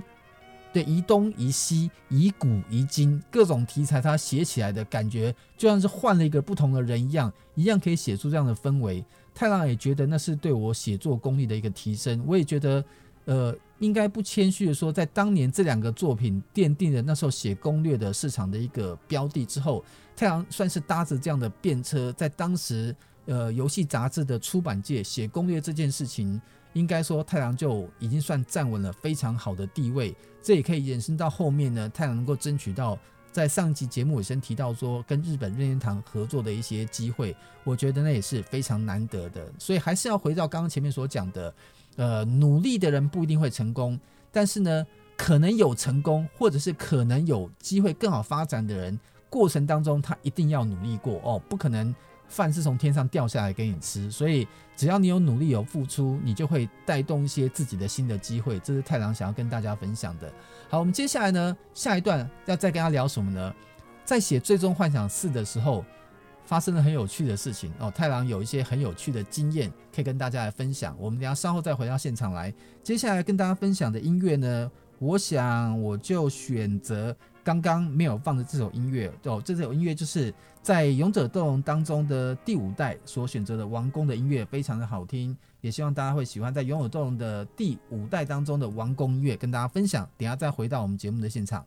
[0.71, 9.03] 对，疑东疑西，疑古疑今，各种题材他写起来的感觉，就像是换了一个不同的人一样，一样可以写出这样的氛围。
[9.33, 12.85] 太郎也觉得那是对我写作功力的一个提升，我也觉得，
[13.25, 19.83] 呃，应该不谦虚的说，在当年这两个作品奠定了那时候写攻略的市场的一个标的之后，
[20.15, 22.95] 太郎算是搭着这样的便车，在当时
[23.25, 26.41] 呃游戏杂志的出版界写攻略这件事情，
[26.73, 32.97] 应该说太郎就已经算站稳了非常好的地位，这也可以延伸到后面呢，太郎能够争取到。
[33.31, 39.51] 在上一集节目尾声提到说，跟日本任天堂合作的一些机会，我觉得那也是非常难得的。
[39.57, 41.55] 所以还是要回到刚刚前面所讲的，
[41.95, 43.99] 呃，努力的人不一定会成功，
[44.31, 44.85] 但是呢，
[45.17, 48.99] 可能有成功，或者是可能有机会更好发展的人，
[49.31, 51.95] 过程当中他一定要努力过哦，不可能。
[52.33, 58.59] 饭是从天上掉下来给你吃，所以只要你有努力有付出，你就会带动一些自己的新的机会。
[58.59, 60.33] 这是太郎想要跟大家分享的。
[60.67, 63.53] 好，我们接下来呢，下一段要再跟他聊什么呢？
[64.03, 65.85] 在写《最终幻想四》的时候，
[66.45, 67.91] 发生了很有趣的事情哦。
[67.91, 70.95] 太郎有一些很有趣的经验可以跟大家来分享。
[70.99, 72.51] 我们等下稍后再回到现场来。
[72.81, 79.41] 接下来跟大家分享的音乐呢，我想我就选择刚刚没有放的这首音乐哦。
[79.43, 80.33] 这首音乐就是
[80.63, 85.37] 在《勇者斗龙》当中的第五代所选择的王宫的音乐，非常的好听。
[85.59, 90.09] 也希望大家会喜欢在《勇者斗龙》的第五代当中的王宫音乐，跟大家分享。
[90.17, 91.65] 等下再回到我们节目的现场。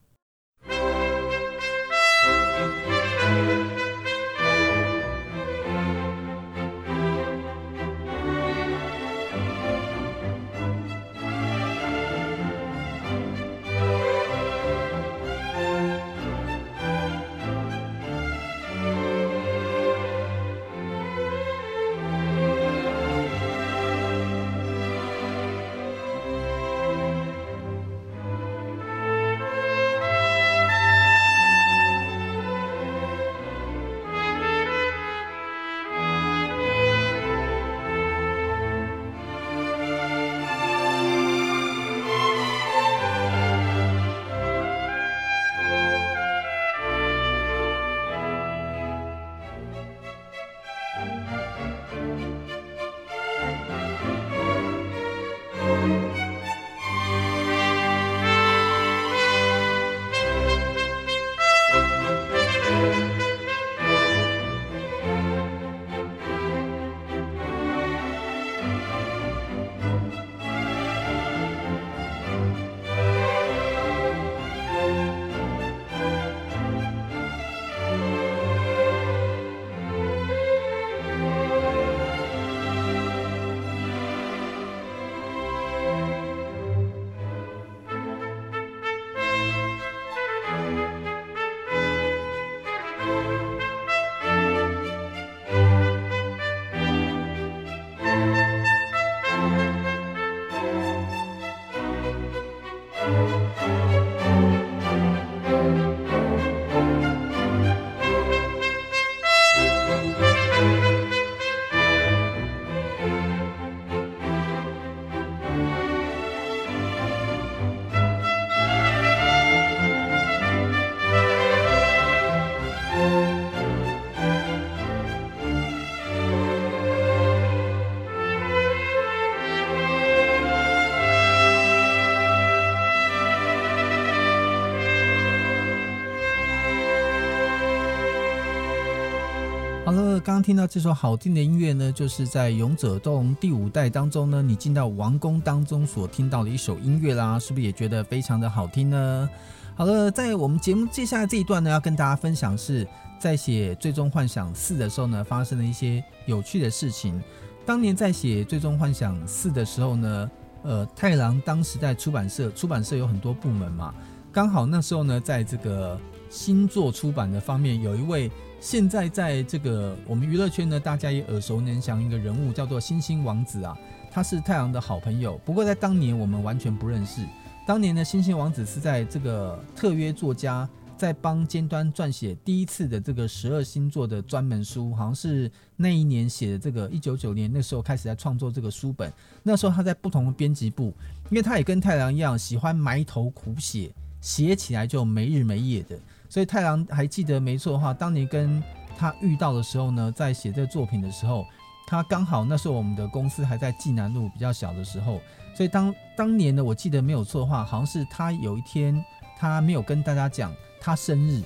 [140.27, 149.31] 刚刚听到这首好听的音乐呢，就是在《勇者斗龙》第五代当中呢，你进到王宫当中所听到的一首音乐啦，是不是也觉得非常的好听呢？
[149.77, 152.85] 好了，在我们节目接下来这一段呢，要跟大家分享是
[153.21, 157.23] 在写《最终幻想四》的时候呢，发生了一些有趣的事情。
[157.65, 160.31] 当年在写《最终幻想四》的时候呢，
[160.65, 163.95] 呃，太郎当时在出版社，出版社有很多部门嘛，
[164.33, 165.97] 刚好那时候呢，在这个
[166.29, 168.29] 新作出版的方面，有一位。
[168.69, 173.79] 现在在这个我们娱乐圈呢，大家也耳熟能详一个人物，叫做星星王子啊，
[174.11, 175.39] 他是太郎的好朋友。
[175.45, 177.25] 不过在当年我们完全不认识。
[177.65, 186.59] 当年呢，星星王子是在这个特约作家在帮尖端撰写第一次的这个十二星座的专门书，好像是那一年写的。
[186.59, 189.13] 这个一九九年那时候开始在创作这个书本。
[189.45, 190.93] 那时候他在不同的编辑部，
[191.31, 195.97] 因为他也跟太郎一样喜欢埋头苦写，写起来就没日没夜的。
[196.29, 198.63] 所以太郎还记得没错的话，当年跟
[198.97, 201.45] 他遇到的时候呢，在写这作品的时候，
[201.87, 205.21] 他刚好那时候我们的公司还在济南路比较小的时候，
[205.55, 209.05] 所以当当年呢，我记得没有错的话，好像是他有一天
[209.39, 211.43] 他没有跟大家讲他生日，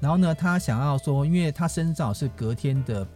[0.00, 3.06] 然后呢，他想要说，因为他生日正好是隔天的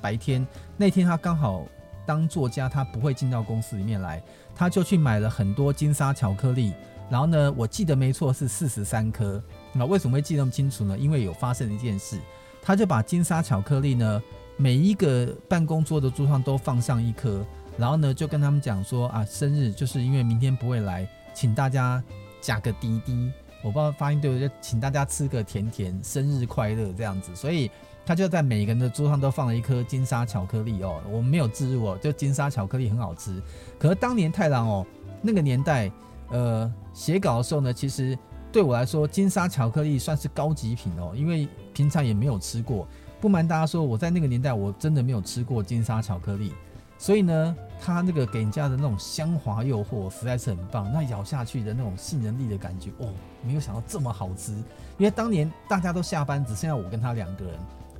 [0.00, 0.46] 白天，
[0.76, 1.64] 那天他刚好
[2.04, 4.22] 当作家，他不会进到公司里面来，
[4.54, 6.74] 他就去买了很多金沙巧克力，
[7.08, 9.42] 然后呢，我记得没错是四十三颗。
[9.78, 10.98] 那为什么会记得那么清楚呢？
[10.98, 12.18] 因为有发生一件事，
[12.62, 14.22] 他就把金沙巧克力呢，
[14.56, 17.44] 每一个办公桌的桌上都放上一颗，
[17.76, 22.02] 然后呢就跟他们讲说啊，生日就是因为明天不会来，请大家
[22.40, 23.30] 加个滴滴，
[23.62, 27.34] 我不知道发音对不对，请大家吃个甜甜，生日快乐这样子。
[27.36, 27.70] 所以
[28.04, 33.42] 他就在每个人的桌上都放了一颗金沙巧克力哦，我们没有置入哦，就金沙巧克力很好吃。
[33.78, 34.86] 可是当年太郎哦，
[35.22, 35.90] 那个年代，
[36.30, 38.18] 呃，写稿的时候呢，其实。
[38.56, 42.88] 对我来说，金沙巧克力算是高级品哦，因为平常也没有吃过。
[43.20, 46.54] 不瞒大家说，我在那个年代我真的没有吃过金沙巧克力，
[46.96, 50.90] 所以呢，它那个给人家的那种香滑诱惑实在是很棒。
[50.90, 53.10] 那咬下去的那种杏仁粒的感觉，哦，
[53.42, 54.52] 没有想到这么好吃。
[54.96, 57.54] 因为当年大家都下班，只剩下我跟他两个人，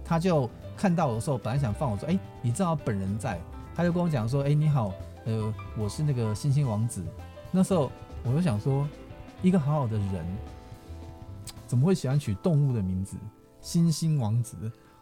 [0.07, 3.39] 他就看到我的时候，本来想放我说，哎、你知道本人在，
[3.75, 4.91] 他就跟我讲说，哎、你好，
[5.27, 7.05] 呃，我是那个星星王子。
[7.51, 7.93] 那时候
[8.25, 8.89] 我就想说，
[9.43, 10.25] 一个好好的人，
[11.67, 13.17] 怎么会喜欢取动物的名字？
[13.61, 14.57] 星星王子。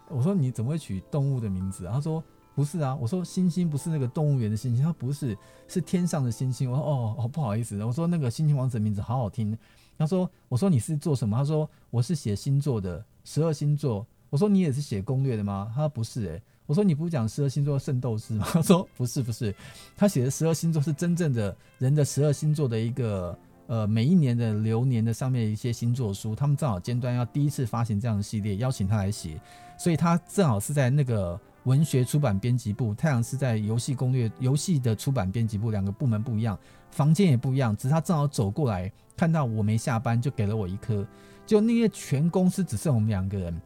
[0.08, 1.86] 我说你怎么会取动物的名字？
[1.90, 2.22] 他说
[2.54, 2.94] 不是啊。
[3.00, 6.70] 我说星星不是那个动物园的星星，他不是，是天上的星星。
[6.70, 7.82] 我说哦哦，不好意思。
[7.84, 9.56] 我说那个星星王子的名字好好听。
[9.96, 11.36] 他说我说你是做什么？
[11.36, 14.06] 他说我是写星座的，十二星座。
[14.30, 15.70] 我说你也是写攻略的吗？
[15.74, 18.46] 他说不是诶、我说你不是讲十二星座圣斗士吗？
[18.50, 19.54] 他说不是不是，
[19.96, 26.34] 他写的十二星座是真正的人的十二星座的一个呃每一年的流年的上面一些星座书。
[26.34, 29.40] 他们正好尖端要第一次发行这样的系列，邀请他来写。
[29.78, 36.58] 所以他正好是在那个文学出版编辑部，太阳是在游戏攻略游戏的出版编辑部，两个部门不一样，
[36.90, 37.76] 房间也不一样。
[37.76, 41.06] 只是他正好走过来，看到我没下班，就给了我一颗。
[41.46, 43.60] 就那些全公司只剩我们两个人，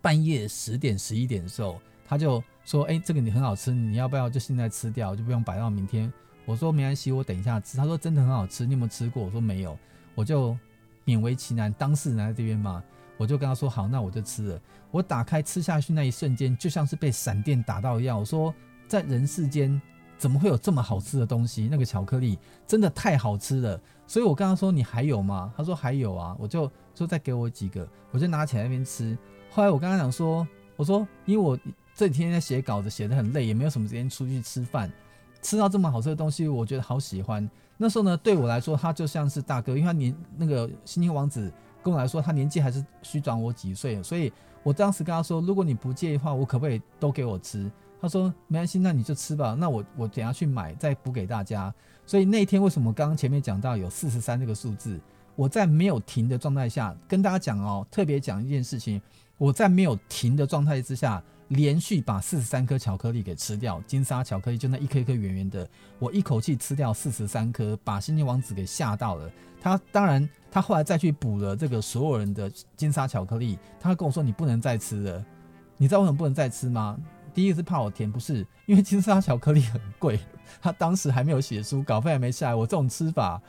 [0.00, 6.10] 半夜十点十一点的时候，他就说：“哎、这个你很好吃，你要不要就现在吃掉，就不用摆到明天？”
[6.46, 9.76] 我说：“没关系，我等一下吃。”他说：“真的很好吃，你有没有吃过？”我说：“没有。”
[10.14, 10.56] 我就
[11.04, 12.82] 勉为其难，当事人来这边嘛。
[13.18, 14.60] 我就跟他说好，那我就吃了。
[14.90, 18.18] 我打开吃下去那一瞬间，就像是被闪电打到一样。
[18.18, 18.54] 我说，
[18.86, 19.80] 在人世间
[20.18, 21.66] 怎么会有这么好吃的东西？
[21.70, 23.80] 那个巧克力真的太好吃了。
[24.06, 25.52] 所以我跟他说，你还有吗？
[25.56, 26.36] 他说还有啊。
[26.38, 29.16] 我就说再给我几个，我就拿起来那边吃。
[29.50, 31.58] 后来我跟他讲说，我说因为我
[31.94, 34.92] 这几天在写稿子，写得很累，也没有什么时间出去吃饭。
[35.46, 37.48] 吃到这么好吃的东西，我觉得好喜欢。
[37.76, 41.52] 那时候呢，对我来说，他就像是大哥，因为他年那个星星王子。
[41.84, 44.32] 跟我来说，他年纪还是虚长我几岁，所以
[44.64, 47.70] 我当时跟他说，如果你不介意的话，我可不可以都给我吃？
[48.00, 49.54] 他说没关系，那你就吃吧。
[49.56, 51.72] 那我我等下去买再补给大家。
[52.04, 54.98] 所以那天为什么刚刚前面讲到有四十三这个数字？
[55.36, 59.00] 我在没有停的状态下跟大家讲哦，特别讲一件事情，
[59.38, 61.22] 我在没有停的状态之下。
[61.48, 65.68] 连续把四十三颗巧克力给吃掉，金沙巧克力就那一颗一颗圆圆的，
[65.98, 69.30] 我一口气吃掉四十三颗，把星星王子给吓到了。
[69.60, 75.24] 他当然，他后来再去补了这个所有人的金沙巧克力，他跟我说：“你不能再吃了。”
[75.78, 76.98] 你知道为什么不能再吃吗？
[77.34, 80.18] 第一个是怕我甜，不是因为金沙巧克力很贵，
[80.60, 83.40] 他当时还没有写书，稿费还没下来，我这种吃法。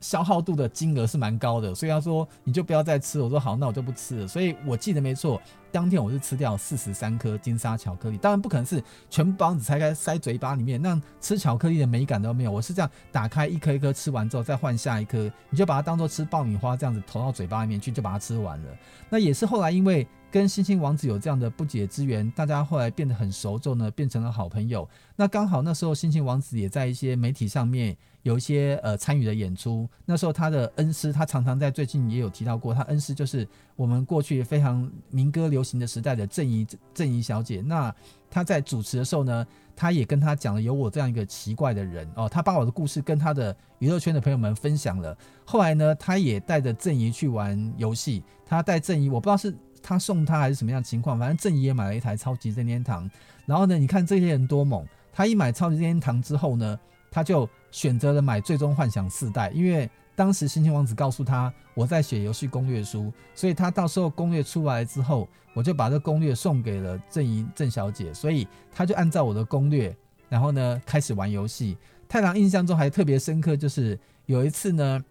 [0.00, 3.20] 消耗度的金额是蛮高的，所以他说你就不要再吃。
[3.20, 4.28] 我说好，那我就不吃了。
[4.28, 5.40] 所以我记得没错，
[5.72, 8.16] 当天我是吃掉四十三颗金沙巧克力。
[8.16, 12.50] 当然不可能是全部包子拆开塞嘴巴里面，那吃巧克力的美感都没有。
[12.50, 18.66] 我是这样打开一颗一颗吃完之后再换下一颗，你就把它当做吃爆米花这样子投到嘴巴里面去，就把它吃完了。
[19.10, 24.88] 那也是后来因为跟星星王子有这样的不解之缘，大家后来变得很熟之后呢，变成了好朋友。
[25.16, 27.96] 那刚好那时候星星王子也在一些媒体上面。
[28.22, 33.46] 有一些呃参与的演出，那时候他的恩师，他常常在最近也有提到过，他恩师就是
[33.76, 37.62] 我们过去非常民歌流行的时代的郑怡郑怡小姐。
[37.62, 37.94] 那
[38.30, 45.16] 他在主持的时候呢，他也跟他讲了有我这样一个奇怪的人哦，他把我的故事跟他的娱乐圈的朋友们分享了。
[45.46, 53.08] 后来呢，他也带着郑怡去玩游戏，他带郑怡，我不知道是他送他还是什么样的情况，反正郑怡也买了一台超级任天堂。
[53.46, 56.78] 然后呢，你看这些人多猛，他一买超级任天堂之后呢，
[57.10, 57.48] 他就。
[57.70, 69.94] 选择了买《最终幻想四代》，因为当时星星王子告诉他我在写游戏攻略书，所以他到时候攻略出来之后，我就把这攻略送给了郑怡郑小姐，所以他就按照我的攻略，
[70.30, 71.76] 然后呢开始玩游戏。
[72.08, 75.04] 太郎印象中还特别深刻，就是有一次呢，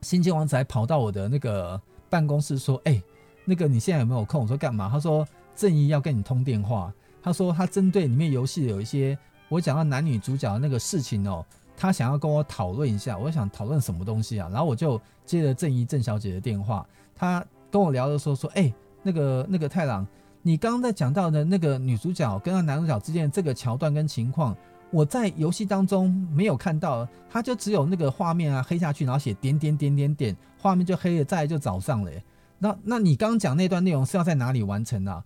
[0.00, 3.02] 星星王子还跑到我的那个办公室说：“哎，
[3.44, 6.90] 那个你现在有没有空？”我说：“干嘛？”他说：“郑怡要跟你通电话。”
[7.22, 9.18] 他说他针对里面游戏有一些
[9.48, 11.44] 我讲到男女主角的那个事情哦。
[11.78, 14.48] 他想要跟我讨论一下，我想讨论什么东西啊？
[14.50, 18.72] 然后我就接了郑怡郑小姐的电话，她跟我聊的时候说：“哎、
[19.02, 20.06] 那个那个太郎，
[20.40, 24.56] 你刚刚在讲到的那个女主角跟那男主角之间这个桥段跟情况，
[24.90, 32.10] 我在游戏当中没有看到，他就只有那个画面啊黑下去，然后写点点点点点，画面就黑了，再来就早上了。
[32.58, 35.24] 那那你刚刚讲那段内容是要在哪里完成的啊？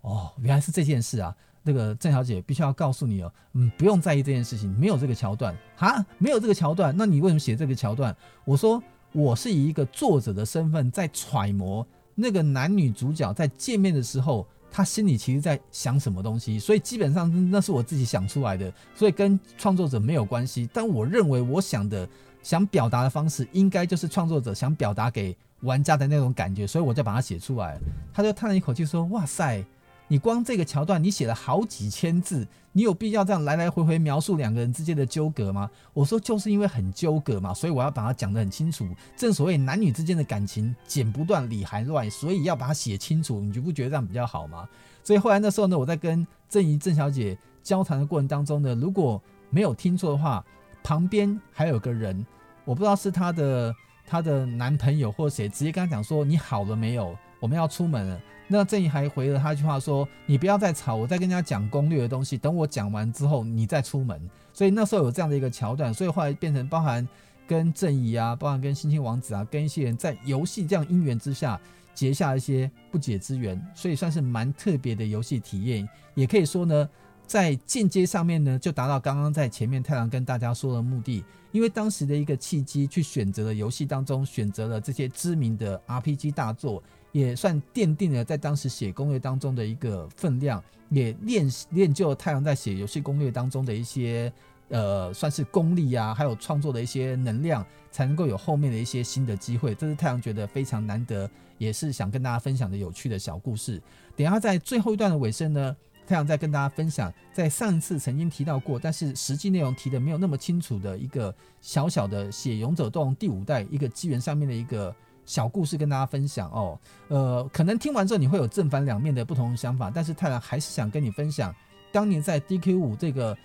[0.00, 1.32] 哦，原来是这件事啊。”
[1.62, 8.14] 那个郑小姐必须要告诉你哦，嗯，不用在意这件事情，没有这个桥段哈，没有这个桥段，那你为什么写这个桥段？
[8.44, 8.82] 我说
[9.12, 20.68] 我是以一个作者的身份在揣摩那个男女主角在见面的时候，他心里其实在想什么东西，所以基本上那是我自己想出来的，所以跟创作者没有关系。
[20.72, 22.08] 但我认为我想的、
[22.42, 27.78] 想表达的方式，应该就是创作者想表达给玩家的那种感觉，所以我就把它写出来。
[28.12, 29.64] 他就叹了一口气说：“哇塞。”
[30.12, 35.70] 你光这个桥段，你写了好几千字，你有必要这样来来回回描述两个人之间的纠葛吗？
[35.94, 38.86] 我说就是因为很纠葛嘛，所以我要把它讲得很清楚。
[39.16, 43.40] 正所谓男女之间的感情剪不断理还乱，所以要把它写清楚。
[43.40, 44.68] 你就不觉得这样比较好吗？
[45.02, 50.44] 所以后来那时候呢，我在跟郑怡郑小姐交谈的过程当中呢，如果没有听错的话，
[50.82, 52.26] 旁边还有个人，
[52.66, 53.74] 我不知道是她的
[54.06, 57.16] 她的男朋友或谁，直接跟她讲说：“你好了没有？
[57.40, 58.20] 我们要出门了。”
[58.52, 64.20] 那郑怡还回了他一句话说：“你不要再吵，我在跟人家讲攻略的东西，等我讲完之后你再出门。”
[64.52, 67.08] 所以那时候有这样的一个桥段，所以后来变成包含
[67.46, 71.58] 跟郑怡啊，包含跟星星王子啊，跟一些人在游戏这样因缘之下
[71.94, 75.88] 结下一些不解之缘，所以算是蛮特别的游戏体验。
[76.14, 76.86] 也可以说呢，
[77.26, 86.82] 在间接上面呢，就达到刚刚在前面太郎跟大家说的目的，因为当时的一个契机，去选择了游戏当中选择了这些知名的 RPG 大作。
[87.12, 94.32] 也算奠定了在当时写攻略当中的一个分量，也练练就了太阳在写游戏攻略当中的一些
[94.68, 99.74] 呃，算是功力啊，还有创作的一些能量，才能够有后面的一些新的机会。
[99.74, 103.80] 这是太阳觉得非常难得，也是想跟大家分享的有趣的小故事。
[104.16, 114.94] 等下在最后一段的尾声呢，太阳再跟大家分享，在上一次曾经提到过，但是实际内容提的没有那么清楚的一个小小的写《勇者斗龙》第五代一个机缘上面的一个。
[115.24, 121.54] 小故事跟大家分享哦，呃，可能听完之后你会有正反两面的不同的想法，但是泰然还是想跟你分享
[121.90, 123.36] 当年在 DQ 五这个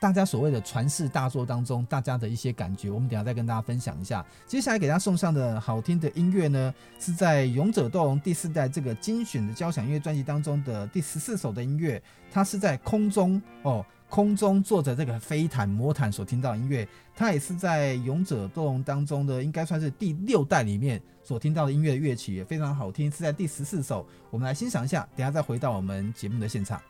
[0.00, 2.88] 大家所谓的传世大作当中，大家的一些感觉。
[2.88, 4.24] 我们等下再跟大家分享一下。
[4.46, 12.00] 接下来给大家送上的好听的音乐呢，是在《勇者斗龙》第四代这个精选的交响乐专辑当中的第十四首的音乐，
[12.30, 13.84] 它是在空中哦。
[14.08, 24.06] 空中坐着这个飞毯魔毯所听到的音乐，它也是在《勇者斗龙》当中的，应该算是第六代里面所听到的音乐乐曲，也非常好听，是在第十四首。
[24.30, 26.80] 我们来欣赏一下，等下再回到我们节目的现场。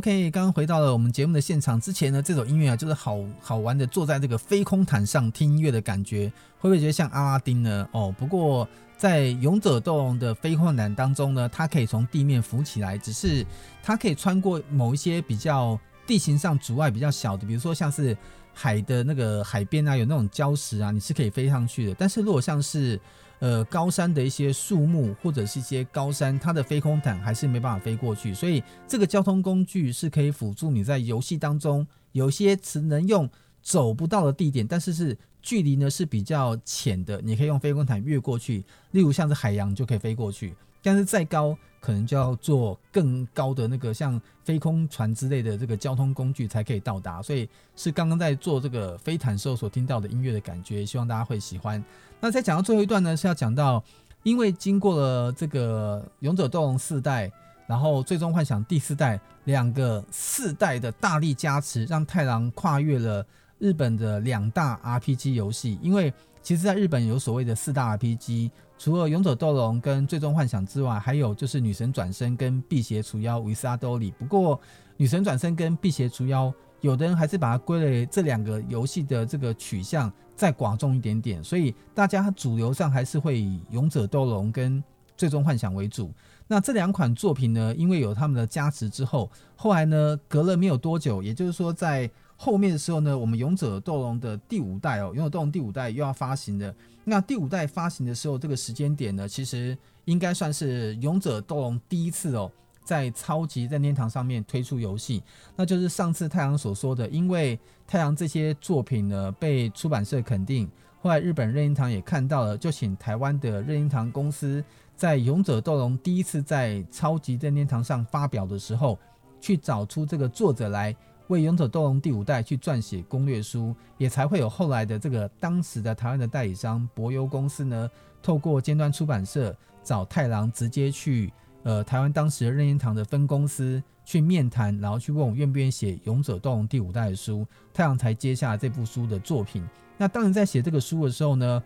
[0.00, 7.86] OK，刚刚回到了我们节目的现场之前呢，这首音乐啊，就是好好玩的，坐在这个飞空毯上听音乐的感觉，会不会觉得像阿拉丁呢？
[7.92, 13.44] 哦，不过在勇者斗龙的飞空毯当中呢，它可以从地面浮起来，只是
[13.82, 18.16] 它可以穿过某一些比较地形上阻碍比较小的，比如说像是
[18.54, 21.94] 海的那个海边啊，有那种礁石啊，你是可以飞上去的。
[21.98, 22.98] 但是如果像是
[23.40, 33.28] 呃，高山的一些树木或者是一些高山，它的飞空毯还是没办法飞过去，所以这个交通工具是可以辅助你在游戏当中有些只能用
[33.62, 38.62] 走不到的地点，但是是距离呢是比较浅的，你可以用飞空毯越过去。
[38.90, 40.54] 例如像是海洋就可以飞过去。
[40.82, 47.22] 但是再高，可能就要坐更高的那个像飞空船之类的这个交通工具才可以到达。
[47.22, 51.82] 所以是刚刚在做这个飞毯时候所听到的音乐的感觉，希望大家会喜欢。
[52.20, 53.82] 那再讲到最后一段呢，是要讲到，
[54.22, 57.30] 因为经过了这个勇者斗龙四代，
[57.66, 63.26] 然后最终幻想第四代两个四代的大力加持，让太郎跨越了
[63.58, 66.12] 日本的两大 RPG 游戏，因为。
[66.42, 74.10] 其实，在日本有所谓的四大 RPG，除了《勇者斗龙》跟《最终幻想》之外，还有就是《女神转生》跟《辟邪除妖》Wizardry。
[74.14, 74.56] 不过，
[74.96, 76.46] 《女神转生》跟《辟邪除妖》，
[76.80, 84.82] 有的人还是把它归类这两个游戏的这个取向再寡众一点点，所以大家主流上还是会以《勇者斗龙》跟
[85.16, 86.10] 《最终幻想》为主。
[86.46, 92.10] 那这两款作品呢，因为有他们的加持之后，后来呢，隔了没有多久，也就是说在。
[92.42, 96.74] 后面的时候呢，我们勇者斗龙的第五代哦，勇者斗龙第五代又要发行的。
[97.04, 99.76] 那第五代发行的时候，这个时间点呢，其实
[100.06, 102.50] 应该算是勇者斗龙第一次哦，
[102.90, 105.22] 在超级任天堂上面推出游戏。
[105.54, 110.68] 那就是上次太郎所说的，因为太郎这些作品呢被出版社肯定，
[111.00, 114.64] 后来日本任天堂也看到了，就请台湾的任天堂公司
[114.96, 118.98] 在勇者斗龙第一次在超级任天堂上发表的时候，
[119.40, 120.96] 去找出这个作者来。
[121.28, 127.88] 为《勇者斗龙》第五代去撰写攻略书，也才会有后来的这个当时的台湾的代理商博优公司呢，
[128.20, 131.32] 透过尖端出版社找太郎直接去
[131.62, 139.66] 呃台湾当时的任天堂的分公司去面谈，然后去问我愿不愿意写《勇者斗龙》第五代的书，太郎才接下这部书的作品。
[139.96, 141.62] 那当然在写这个书的时候呢，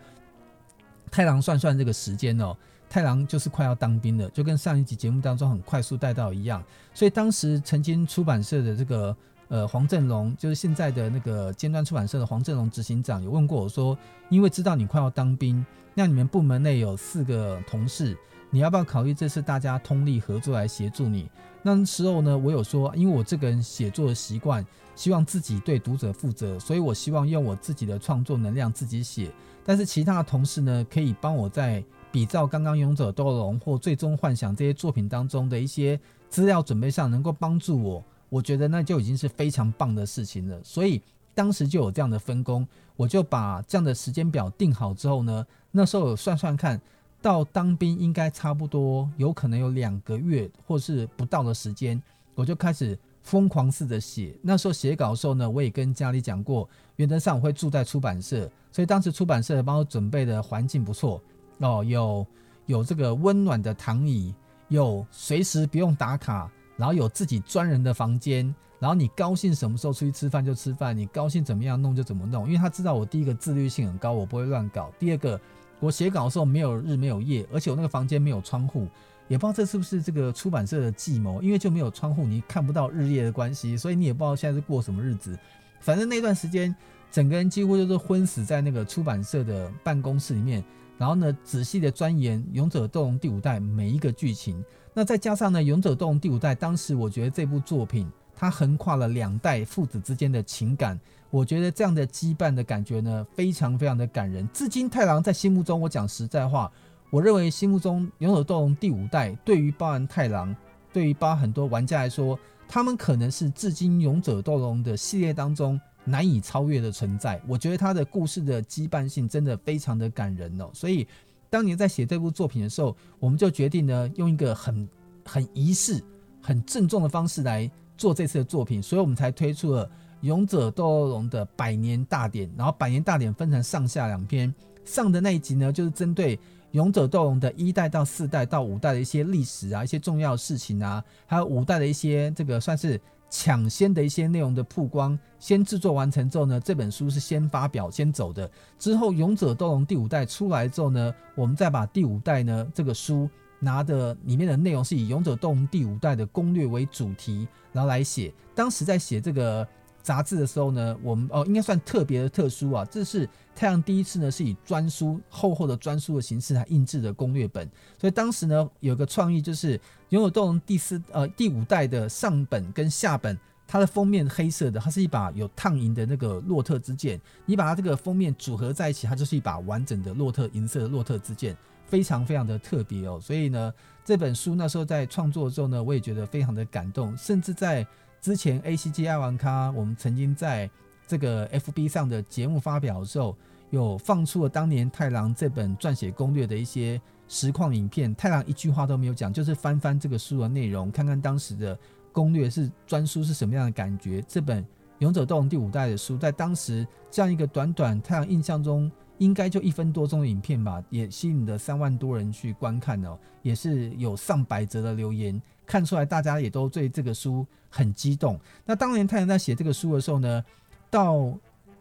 [1.09, 2.55] 太郎算算这个时间哦，
[2.89, 9.15] 太郎就是快要当兵了，就跟上一集节目当中很快速带到一样，所以当时曾经出版社的这个。
[9.47, 13.95] 呃，黄振龙就是现在的那个尖端出版社的黄振龙执行长，有问过我说，
[14.27, 18.17] 因为知道你快要当兵，那你们部门内有四个同事，
[18.49, 21.29] 你要不要考虑这次大家通力合作来协助你？
[21.61, 24.65] 那时候呢，我有说，因为我这个人写作的习惯，
[24.95, 29.31] 希望自己对读者负责，所以我希望用我自己的创作能量自己写，
[29.65, 38.03] 但是其他的同事呢，可以帮我在比照刚刚《勇者斗龙》或《最终幻想》这些作品当中的一些资料准备上，能够帮助我。
[38.29, 41.01] 我觉得那就已经是非常棒的事情了，所以
[41.33, 46.79] 当时就有这样的分工，我就把这样的时间表定好之后呢，那时候算算看
[47.25, 51.99] 到当兵应该差不多有可能有两个月或是不到的时间，
[52.35, 54.37] 我就开始疯狂似的写。
[54.43, 61.19] 那时候写稿的时候呢，我也跟家里讲过，原则上我会住在出版社，所以当时出版社帮我准备的环境不错
[61.57, 62.27] 哦，有
[62.67, 64.31] 有这个温暖的躺椅，
[64.67, 66.47] 有随时不用打卡。
[66.77, 74.91] 然后有自己专人的房间，然后你高兴什么时候出去吃饭就吃饭，你高兴怎么样弄就怎么弄，因为他知道我第一个自律性很高，我不会乱搞。
[74.99, 75.39] 第二个，
[75.79, 78.87] 我写稿的时候没有日没有夜，而且我那个房间没有窗户，
[79.27, 85.37] 也不知道这是不是这个出版社的计谋，因为就没有窗户，你看不到日夜的关系，所以你也不知道现在是过什么日子。
[85.81, 86.75] 反正那段时间，
[87.11, 90.63] 整个人几乎就是昏死在那个出版社的办公室里面，
[90.97, 94.63] 然后呢，仔细的钻研《勇者斗龙》第五代每一个剧情。
[94.93, 104.47] 那再加上呢，《勇者斗龙》第五代，当时我觉得这部作品它横跨了两代父子之间的情感，我觉得这样的羁绊的感觉呢，非常非常的感人。
[104.53, 106.71] 至今太郎在心目中，我讲实在话，
[107.09, 110.55] 我认为心目中《勇者斗龙》第五代对于包含太郎，
[110.91, 117.41] 对于包很多玩家来说，他们可能是至今《勇者斗龙》的系列当中难以超越的存在。
[117.47, 121.07] 我觉得他的故事的羁绊性真的非常的感人哦，所以。
[121.47, 124.89] 当年在写这部作品的时候，我们就决定呢，用一个很
[125.23, 126.03] 很仪式、
[126.41, 129.85] 很郑重的方式来做这次的作品，所以我们才推出了
[130.21, 132.49] 《勇者斗恶龙》的百年大典。
[132.57, 136.37] 然后百年大典分成上下两篇，上的那一集呢，就是针对
[136.71, 142.99] 《勇者斗龙》的一代到四代到五代的一些历史啊、一些重要事情啊，还有五代的一些这个算是。
[143.27, 148.49] 抢先的一些内容的曝光，先制作完成之后呢，这本书是先发表先走的。
[148.79, 153.27] 之后《勇者斗龙》第五代出来之后呢，我们再把第五代呢这个书
[153.59, 158.33] 拿的里面的内容是以《勇者斗龙》第五代的攻略为主题，然后来写。
[158.53, 159.67] 当时在写这个。
[160.05, 167.67] 杂志的时候呢，我们哦应该算特别的特殊啊，这是太阳第一次呢是以专书厚厚的专书的形式来印制的攻略本，
[167.99, 169.75] 所以当时呢有个创意就是
[170.09, 173.35] 《勇者斗龙》第四呃第五代的上本跟下本，
[173.65, 181.57] 它的封面黑色的，它是一把有烫银的那个洛特之剑，你把它这个封面组合在一起，它就是一把完整的洛特银色的洛特之剑，
[181.87, 183.73] 非常非常的特别哦，所以呢
[184.03, 187.85] 这本书那时候在创作的时候呢，我也觉得非常的感动，甚至在。
[188.21, 190.67] 之前 ACG 爱玩咖，我们曾经在
[191.05, 193.37] 这个 FB 上的节目发表的时候，
[193.69, 201.77] 有放出了当年太郎这本撰写攻略的一些实况影片，太郎一句话都没有讲，就是翻翻这个书的内容，看看当时的
[202.11, 204.23] 攻略是专书是什么样的感觉。
[204.27, 204.63] 这本
[204.97, 218.39] 《勇者斗龙》第五代的书，在当时这样一个短短太阳印象中应该就一分多钟的影片吧，也吸引了三万多人去观看哦，也是有上百则的留言，看出来大家也都对这个书很激动。
[218.65, 220.43] 那当年太阳在写这个书的时候呢，
[220.89, 221.31] 到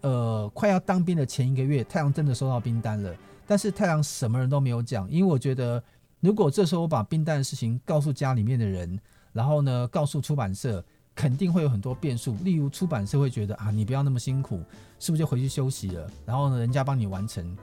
[0.00, 3.14] 呃快要当兵的前一个月，太阳真的收到兵单了。
[3.46, 5.82] 但是太阳什么人都没有讲，因为我觉得，
[6.20, 8.98] 如果这时候我把兵单的事情告诉家里面的人，
[9.32, 10.82] 然后呢，告诉出版社，
[11.24, 12.36] 肯定会有很多变数。
[12.42, 14.60] 例如出版社会觉得啊，你不要那么辛苦，
[15.00, 16.06] 是不是就回去休息了？
[16.26, 17.56] 然后呢，人家帮你完成。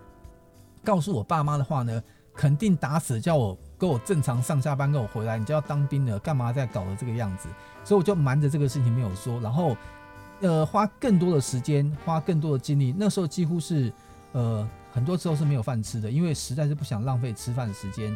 [0.84, 2.02] 告诉我爸妈的话呢，
[2.34, 7.48] 肯定打死叫我跟我正常上下班，跟我回来，你就要当兵了，干嘛在搞得这个样子？
[7.84, 9.78] 所以我就瞒着这个事情没有说，然后
[10.40, 12.96] 呃，花更多的时间，花更多的精力。
[12.98, 13.94] 那时候几乎是
[14.32, 14.68] 呃。
[14.94, 18.14] 很多时候是没有饭吃的，因为实在是不想浪费吃饭的时间，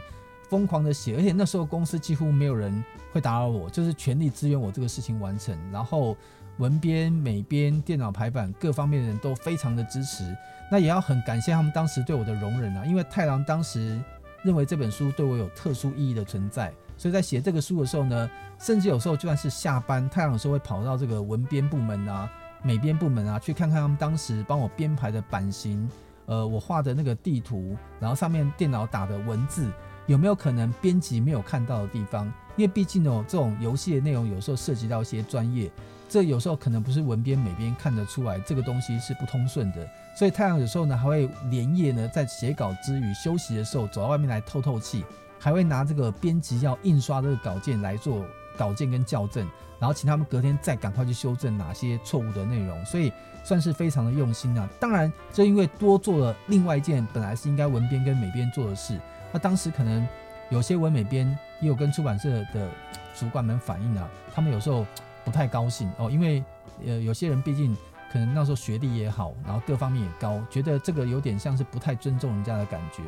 [0.50, 5.58] 疯狂的写，而且那时候公司几乎没有人会打扰我，就是全力支援我这个事情完成。
[5.72, 6.16] 然后
[6.58, 10.36] 文编、美编、电脑排版各方面的人都非常的支持，
[10.72, 14.02] 那也要很感谢他们当时对我的容忍啊，因为太郎当时
[14.44, 18.30] 认为这本书对我有特殊意义的存在，所以在写这个书的时候呢，
[18.60, 22.30] 甚至有时候就算是下班，太郎有时候会跑到这个文编部门啊、
[22.64, 25.90] 美编部门啊去看看他们当时帮我编排的版型。
[26.28, 29.72] 呃，我画的那个地图，然后上面电脑打的文字，
[30.08, 32.26] 有没有可能编辑没有看到的地方？
[32.56, 35.70] 因为毕竟哦，这种游戏的内容有时候涉及到一些专业，
[36.08, 39.88] 这有时候可能不是文编、美编看得出来，这个东西是不通顺的。
[40.18, 45.04] 所以太阳有时候呢，还会连夜呢，在写稿之余休息的时候，走到外面来透透气，
[45.40, 48.26] 还会拿这个编辑要印刷这个稿件来做
[48.58, 49.46] 稿件跟校正，
[49.80, 52.86] 然后请他们隔天再赶快去修正哪些错误的内容。
[52.86, 53.12] 所以。
[53.44, 54.68] 算是非常的用心啊！
[54.80, 59.00] 当然，这因为多做了另外一件本来是应该文编跟美编做的事。
[59.36, 60.08] 那当时可能
[60.50, 61.28] 有些文美编
[61.60, 62.70] 也有跟出版社的
[63.14, 64.86] 主管们反映啊，他们有时候
[65.26, 66.42] 不太高兴哦，因为
[66.86, 67.76] 呃有些人毕竟
[68.10, 73.04] 可能那时候学历也好，然后各方面也高，觉得这个有点像是不太尊重人家的感觉。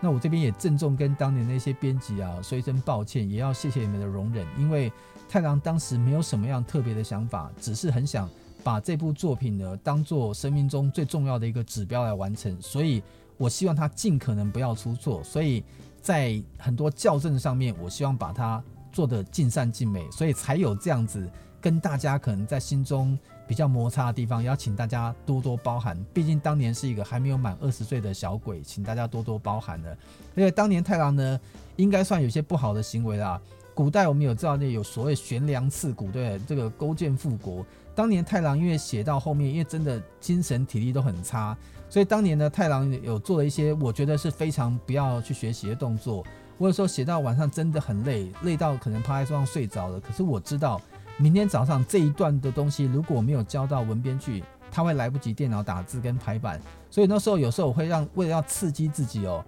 [0.00, 4.92] 那我这边也郑重跟当年那些编辑啊说一声抱歉，也要谢谢你们的容忍，因为
[5.28, 8.30] 太郎当时没有什么样特别的想法，只是很想。
[8.64, 13.02] 把这部作品呢当做生命中最重要的一个指标来完成，所以
[13.42, 15.20] 我希望它尽可能不要出错。
[15.24, 15.64] 所以
[16.00, 18.62] 在很多校正上面，我希望把它
[18.92, 21.28] 做得尽善尽美，所以才有这样子
[21.60, 23.18] 跟大家可能在心中
[23.48, 25.98] 比较摩擦的地方，邀请大家多多包涵。
[26.14, 29.90] 毕竟当年是一个还没有满二十岁的小鬼，请大家多多包涵了。
[30.36, 31.40] 因为当年太郎呢，
[31.74, 33.40] 应该算有些不好的行为啦。
[33.74, 37.66] 古代我们有知道那有所谓悬梁刺股，对这个勾践复国。
[37.94, 41.56] 当年太郎因为写到后面，因为真的精神体力都很差，
[41.88, 46.24] 所以当年呢，太郎有做了一些我觉得是非常不要去学习的动作。
[46.56, 50.00] 我有时候写到晚上真的很累，累到可能趴在桌上睡着了。
[50.00, 50.80] 可是我知道，
[51.18, 56.60] 明天早上这一段的东西如果没有交到文编去，他会来不及电脑打字跟排版。
[56.90, 59.44] 所以那时候有时候我会让为了要刺激自己哦，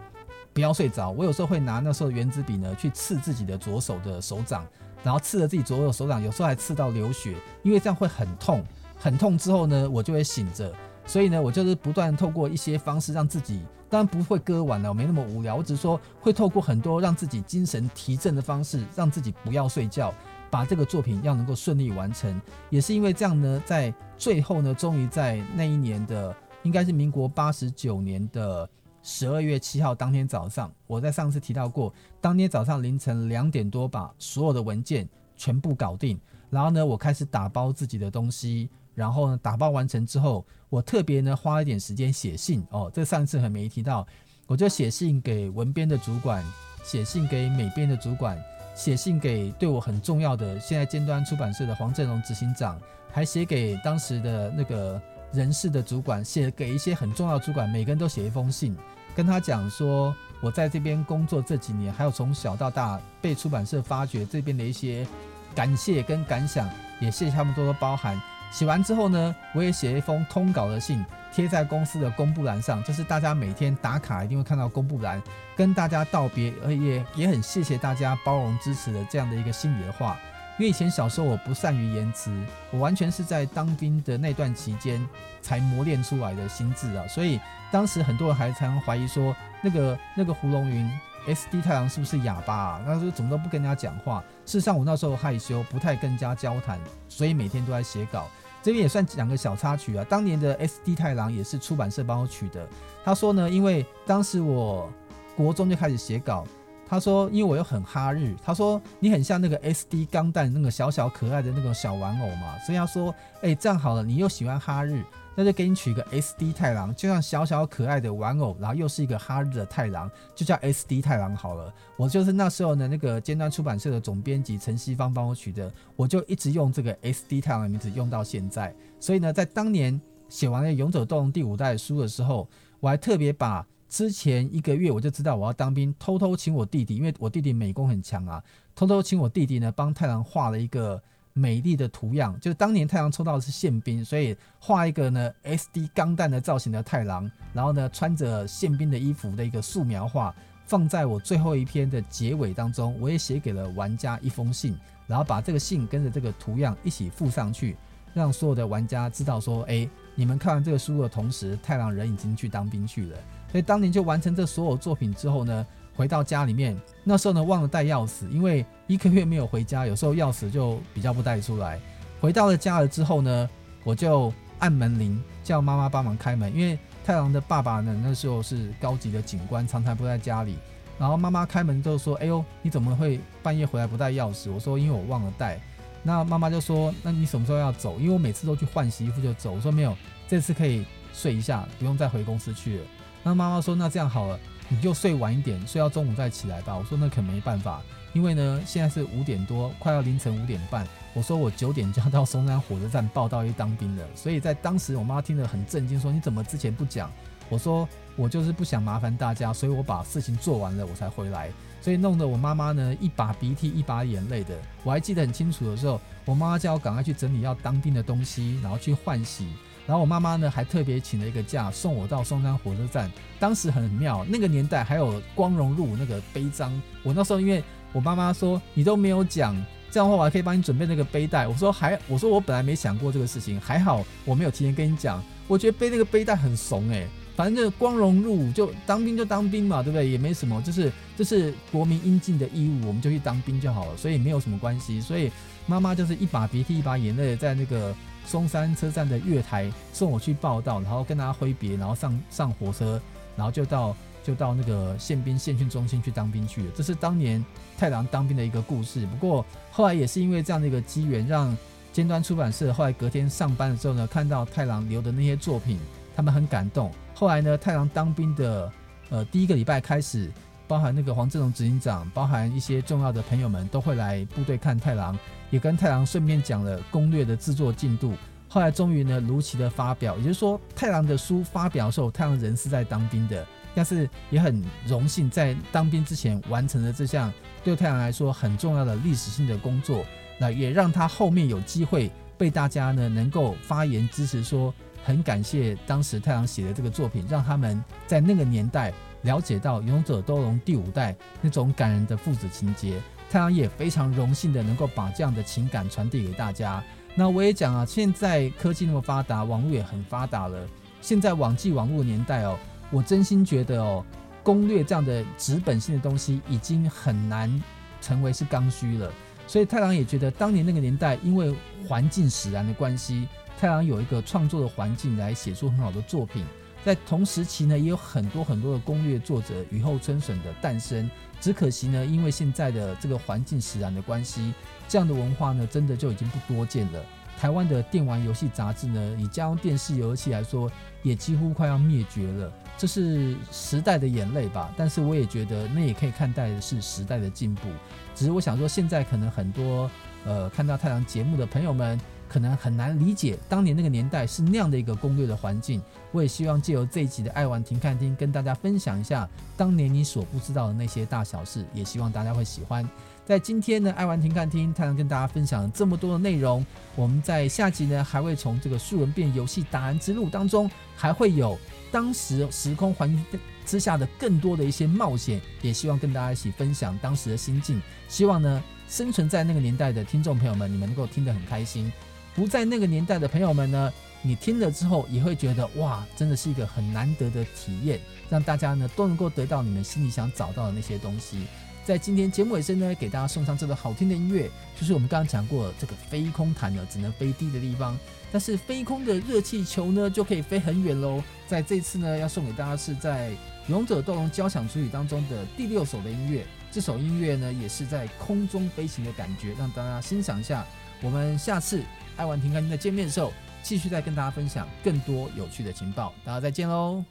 [0.53, 4.67] 不要睡着，我有时候会拿那时候原子笔呢去刺自己的左手的手掌。
[5.05, 8.65] 然后刺了自己左右手掌，有时候还刺到流血，因为这样会很痛，
[8.97, 10.75] 很痛之后呢，我就会醒着。
[11.07, 20.13] 所以呢，我就是不断透过一些方式让自己，当然不会割腕了，我没那么无聊，我只是说会透过很多让自己精神提振的方式，让自己不要睡觉，
[20.51, 22.41] 把这个作品要能够顺利完成。
[22.71, 28.67] 也是因为这样呢，在最后呢，终于在那一年的，应该是民国八十九年的。
[29.07, 31.93] 十二月七号当天早上，我在上次提到过，
[32.23, 44.07] 当天早上凌晨两点多把所有的文件全部搞定，然后呢，我开始打包自己的东西，然后呢，打包完成之后，我特别呢花一点时间写信哦，这上次还没提到，
[44.47, 46.43] 我就写信给文编的主管，
[46.83, 48.43] 写信给美编的主管，
[48.75, 52.81] 写信给对我很重要的现在尖端出版社的黄振龙执行长，
[53.13, 54.99] 还写给当时的那个
[55.31, 58.75] 人事的主管，写给一些很重要的主管，每个人都写一封信。
[59.15, 65.07] 跟他讲说，我在这边工作这几年，还有从小到大被出版社发掘这边的一些
[65.55, 66.69] 感谢跟感想，
[67.01, 68.21] 也谢谢他们多多包涵。
[68.51, 75.21] 写完之后呢，我也写一封通稿的信，贴在公司的公布栏上，就是大家每天打卡一定会看到公布栏，
[75.57, 80.17] 跟大家道别，而也也很谢谢大家包容支持的这样的一个心里的话。
[80.57, 82.31] 因为以前小时候我不善于言辞，
[82.71, 85.05] 我完全是在当兵的那段期间
[85.43, 87.41] 才磨练出来的心智啊，所以
[87.73, 90.89] 当时很多人还常常怀疑说，那个那个胡龙云
[91.27, 92.83] SD 太郎是不是哑巴啊？
[92.87, 94.23] 那时候怎么都不跟人家讲话。
[94.47, 96.79] 事实上我那时候害羞，不太跟人家交谈，
[97.09, 98.29] 所以每天都在写稿。
[98.63, 102.67] 这边也算讲个小插曲啊，当年的 SD 太郎也是出版社帮我取的。
[103.05, 104.89] 他说呢，因为当时我
[105.37, 106.47] 国中就开始写稿。
[106.89, 115.03] 他说，因为我又很哈日，他说你很像那个 SD 钢弹那个小小可爱的那个小玩偶嘛，所以他说，哎、这样好了，你又喜欢哈日。
[115.37, 121.75] 那就给你取一个 SD 太郎，就像小小可爱的玩偶，然后又是一个哈日的太郎，就叫 SD 太郎好了。
[121.97, 128.73] 我就是那时候呢，那个尖端出版社的总编辑陈西芳帮我取的，我就一直用这个 SD 太郎的名字用到现在。
[129.01, 138.43] 所以呢，在当年写完了《勇者斗龙》第五代书的时候，我还特别把之前一个月我就知道我要当兵，偷偷请我弟弟，因为我弟弟美工很强啊，
[138.75, 141.01] 偷偷请我弟弟呢帮太郎画了一个。
[141.37, 150.33] 美丽的图样，就是当年太郎抽到的是宪兵，所以画一个呢 SD 钢弹的造型的太郎，然后呢穿着宪兵的衣服的一个素描画，
[150.65, 154.77] 放在我最后一篇的结尾当中，我也写给了玩家一封信，
[155.09, 157.77] 然后把这个信跟着这个图样一起附上去，
[158.13, 163.19] 让所有的玩家知道说，哎，你们看完这个书的同时，太郎人已经去当兵去了。
[163.55, 171.79] 所以当年就完成这所有作品之后呢，回到家里面，那时候呢忘了带钥匙，因为一个月没有回家，有时候钥匙就比较不带出来。
[172.21, 173.49] 回到了家了之后呢，
[173.85, 180.57] 我就按门铃叫妈妈帮忙开门，因为太郎的爸爸呢那时候是高级的警官，常常不在家里。
[180.99, 185.61] 然后妈妈开门就说：“哎呦，你怎么会半夜回来不带钥匙？”我说：“因为我忘了带。”
[186.03, 189.53] 那妈妈就说：“那你什么时候要走？”因为我每次都去换洗衣服就走。
[189.53, 189.97] 我说：“没有，
[190.27, 192.85] 这次可以睡一下，不用再回公司去了。”
[193.25, 196.75] 那妈妈说：“那这样好了。”你就睡晚一点，睡到中午再起来吧。
[196.75, 197.83] 我说那可没办法，
[198.15, 200.87] 因为呢现在是五点多，快要凌晨五点半。
[201.13, 204.03] 我说我九点就要到松山火车站报到去当兵了。
[204.15, 207.11] 所以在当时我妈听得很震惊，说你怎么之前不讲？
[207.51, 211.51] 我说我就是不想麻烦大家，所以我把事情做完了我才回来。
[211.83, 214.57] 所以弄得我妈妈呢一把鼻涕一把眼泪的。
[214.83, 219.47] 我还记得很清楚的时候，我妈妈叫我赶快去整理要当兵的东西，然后去换洗。
[219.87, 226.73] 然后我妈妈呢还特别请了一个假送我到松山火车站，当时很妙，那个年代还有光荣入伍那个背章。
[227.03, 227.63] 我那时候因为
[227.93, 229.55] 我妈妈说你都没有讲，
[229.91, 231.47] 这样的话我还可以帮你准备那个背带。
[231.47, 235.23] 我说还我说我本来没想过这个事情，还好我没有提前跟你讲。
[235.47, 237.07] 我觉得背那个背带很怂哎，
[237.37, 240.09] 反正就光荣入伍就当兵就当兵嘛，对不对？
[240.09, 244.99] 也没什么，就是这、就是国民应尽的义务，我们就去当兵就好了，所以没有什么关系。
[245.03, 245.31] 所以
[245.67, 247.95] 妈妈就是一把鼻涕一把眼泪在那个。
[248.25, 253.01] 松山车站的月台送我去报到，然后跟他挥别，然后上上火车，
[253.37, 256.73] 然后就到就到那个宪兵宪训中心去当兵去了。
[256.75, 257.45] 这是当年
[257.77, 259.07] 太郎当兵的一个故事。
[259.07, 261.57] 不过后来也是因为这样的一个机缘，让
[261.93, 265.79] 尖端出版社后来隔天上班的时候呢，看到太郎留的那些作品，
[266.17, 266.91] 他们很感动。
[267.15, 268.73] 后来呢，太郎当兵的
[269.11, 270.31] 呃第一个礼拜开始。
[270.67, 275.17] 包含那个黄志龙执行长，包含一些重要的朋友们都会来部队看太郎，
[275.55, 278.13] 也跟太郎顺便讲了攻略的制作进度。
[278.49, 287.33] 后来终于呢如期的发表，也就是说太郎的书发表的时候，太郎人是在当兵的，但是也很荣幸在当兵之前完成了这项
[287.63, 290.05] 对太郎来说很重要的历史性的工作，
[290.41, 294.75] 那也让他后面有机会被大家呢能够发言支持，说
[295.05, 298.93] 很感谢当时太郎写的这个作品，让他们在那个年代。
[299.25, 303.01] 了解到《勇者斗龙》第五代那种感人的父子情结，
[303.35, 306.81] 太郎也非常荣幸的能够把这样的情感传递给大家。
[307.17, 310.65] 那我也讲啊，现在科技那么发达，网络也很发达了。
[311.01, 312.57] 现在网际网络年代哦，
[312.93, 314.05] 我真心觉得哦，
[314.45, 317.61] 攻略这样的纸本性的东西已经很难
[318.01, 319.11] 成为是刚需了。
[319.49, 321.53] 所以太郎也觉得，当年那个年代，因为
[321.89, 323.27] 环境使然的关系，
[323.59, 326.45] 太郎有一个创作的环境来写出很好的作品。
[326.85, 331.11] 在同时期呢，也有很多很多的攻略作者雨后春笋的诞生。
[331.45, 334.55] 只可惜呢，因为现在的这个环境使然的关系，
[334.89, 337.05] 这样的文化呢，真的就已经不多见了。
[337.39, 340.73] 台湾的电玩游戏杂志呢，以家用电视游戏来说，
[341.03, 342.51] 也几乎快要灭绝了。
[342.79, 344.73] 这是时代的眼泪吧？
[344.75, 347.69] 但是我也觉得，那也可以看待的是时代的进步。
[348.15, 349.91] 只是我想说，现在可能很多
[350.25, 352.01] 呃看到太阳节目的朋友们。
[352.27, 355.81] 可能很难理解当年那个年代是那样的一个攻略的环境。
[356.15, 361.67] 我也希望借由这一集的爱玩停看听，跟大家分享一下当年你所不知道的那些大小事。
[361.75, 362.89] 也希望大家会喜欢。
[363.27, 366.65] 在今天呢，爱玩停看听，太郎跟大家分享这么多的内容。
[366.95, 371.59] 我们在下集呢，还会从这个数人变游戏达人之路当中，还会有
[371.91, 375.41] 当时时空环境之下的更多的一些冒险。
[375.63, 377.83] 也希望跟大家一起分享当时的心境。
[378.09, 381.93] 希望呢，生存在那个年代的听众朋友们，你们能够听得很开心。
[382.37, 383.93] 不在那个年代的朋友们呢，
[384.27, 388.01] 你听了之后也会觉得哇，真的是一个很难得的体验，
[388.31, 391.45] 让大家呢都能够得到你们心里想找到的那些东西。
[391.85, 394.51] 在今天节目尾声呢，给大家送上这个好听的音乐，
[394.81, 397.95] 就是我们刚刚讲过这个飞空毯呢，只能飞低的地方，
[398.33, 401.23] 但是飞空的热气球呢就可以飞很远喽。
[401.47, 403.33] 在这次呢，要送给大家是在
[403.67, 406.47] 勇者斗龙交响曲当中的第六首的音乐。
[406.73, 410.67] 这首音乐呢，也是在空中飞行的感觉，让大家欣赏一下。
[411.03, 411.83] 我们下次
[412.17, 413.31] 爱玩停看听的见面的时候，
[413.65, 416.15] 继续再跟大家分享更多有趣的情报。
[416.23, 417.03] 大家再见喽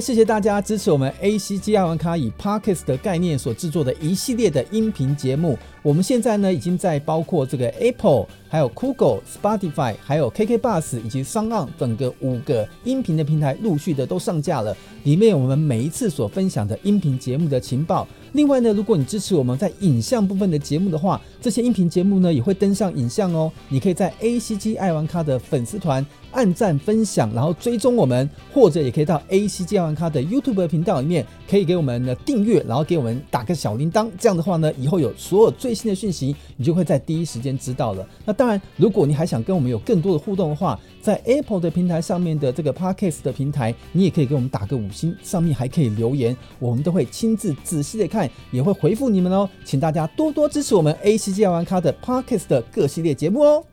[0.00, 5.58] 谢谢大家支持我们 ACG 爱玩咖以 Parkes 的概念所制作的一系列的音频节目。
[5.82, 14.76] 我们现在呢，已经在包括这个 Apple、还有 Google、Spotify、还有 KK Bus 以及 song 等个五个音频的平台陆续的都上架了。
[15.04, 18.06] 里面我们每一次所分享的音频节目的情报。
[18.36, 23.50] 另外呢，如果你支持我们在影像部分的节目的话，这些音频节目呢也会登上影像哦。
[23.70, 34.06] 你可以在 ACG 爱玩咖的粉丝团按赞分享，然后追踪我们，或者也可以到 ACG 爱玩咖的 YouTube 频道里面，可以给我们的订阅，然后给我们打个小铃铛。
[34.18, 38.06] 这样的话呢，以后有所有最新的讯息，你就会在第一时间知道了。
[38.26, 48.25] 那当然，如果你还想跟我们有更多的互动的话，在 Apple 的平台上面的这个 Podcast 的平台，你也可以给我们打个五星，上面还可以留言，我们都会亲自仔细的看。
[48.50, 53.64] 也会回复你们哦，请大家多多支持我们 ACG 玩咖的 Podcast 的各系列节目哦。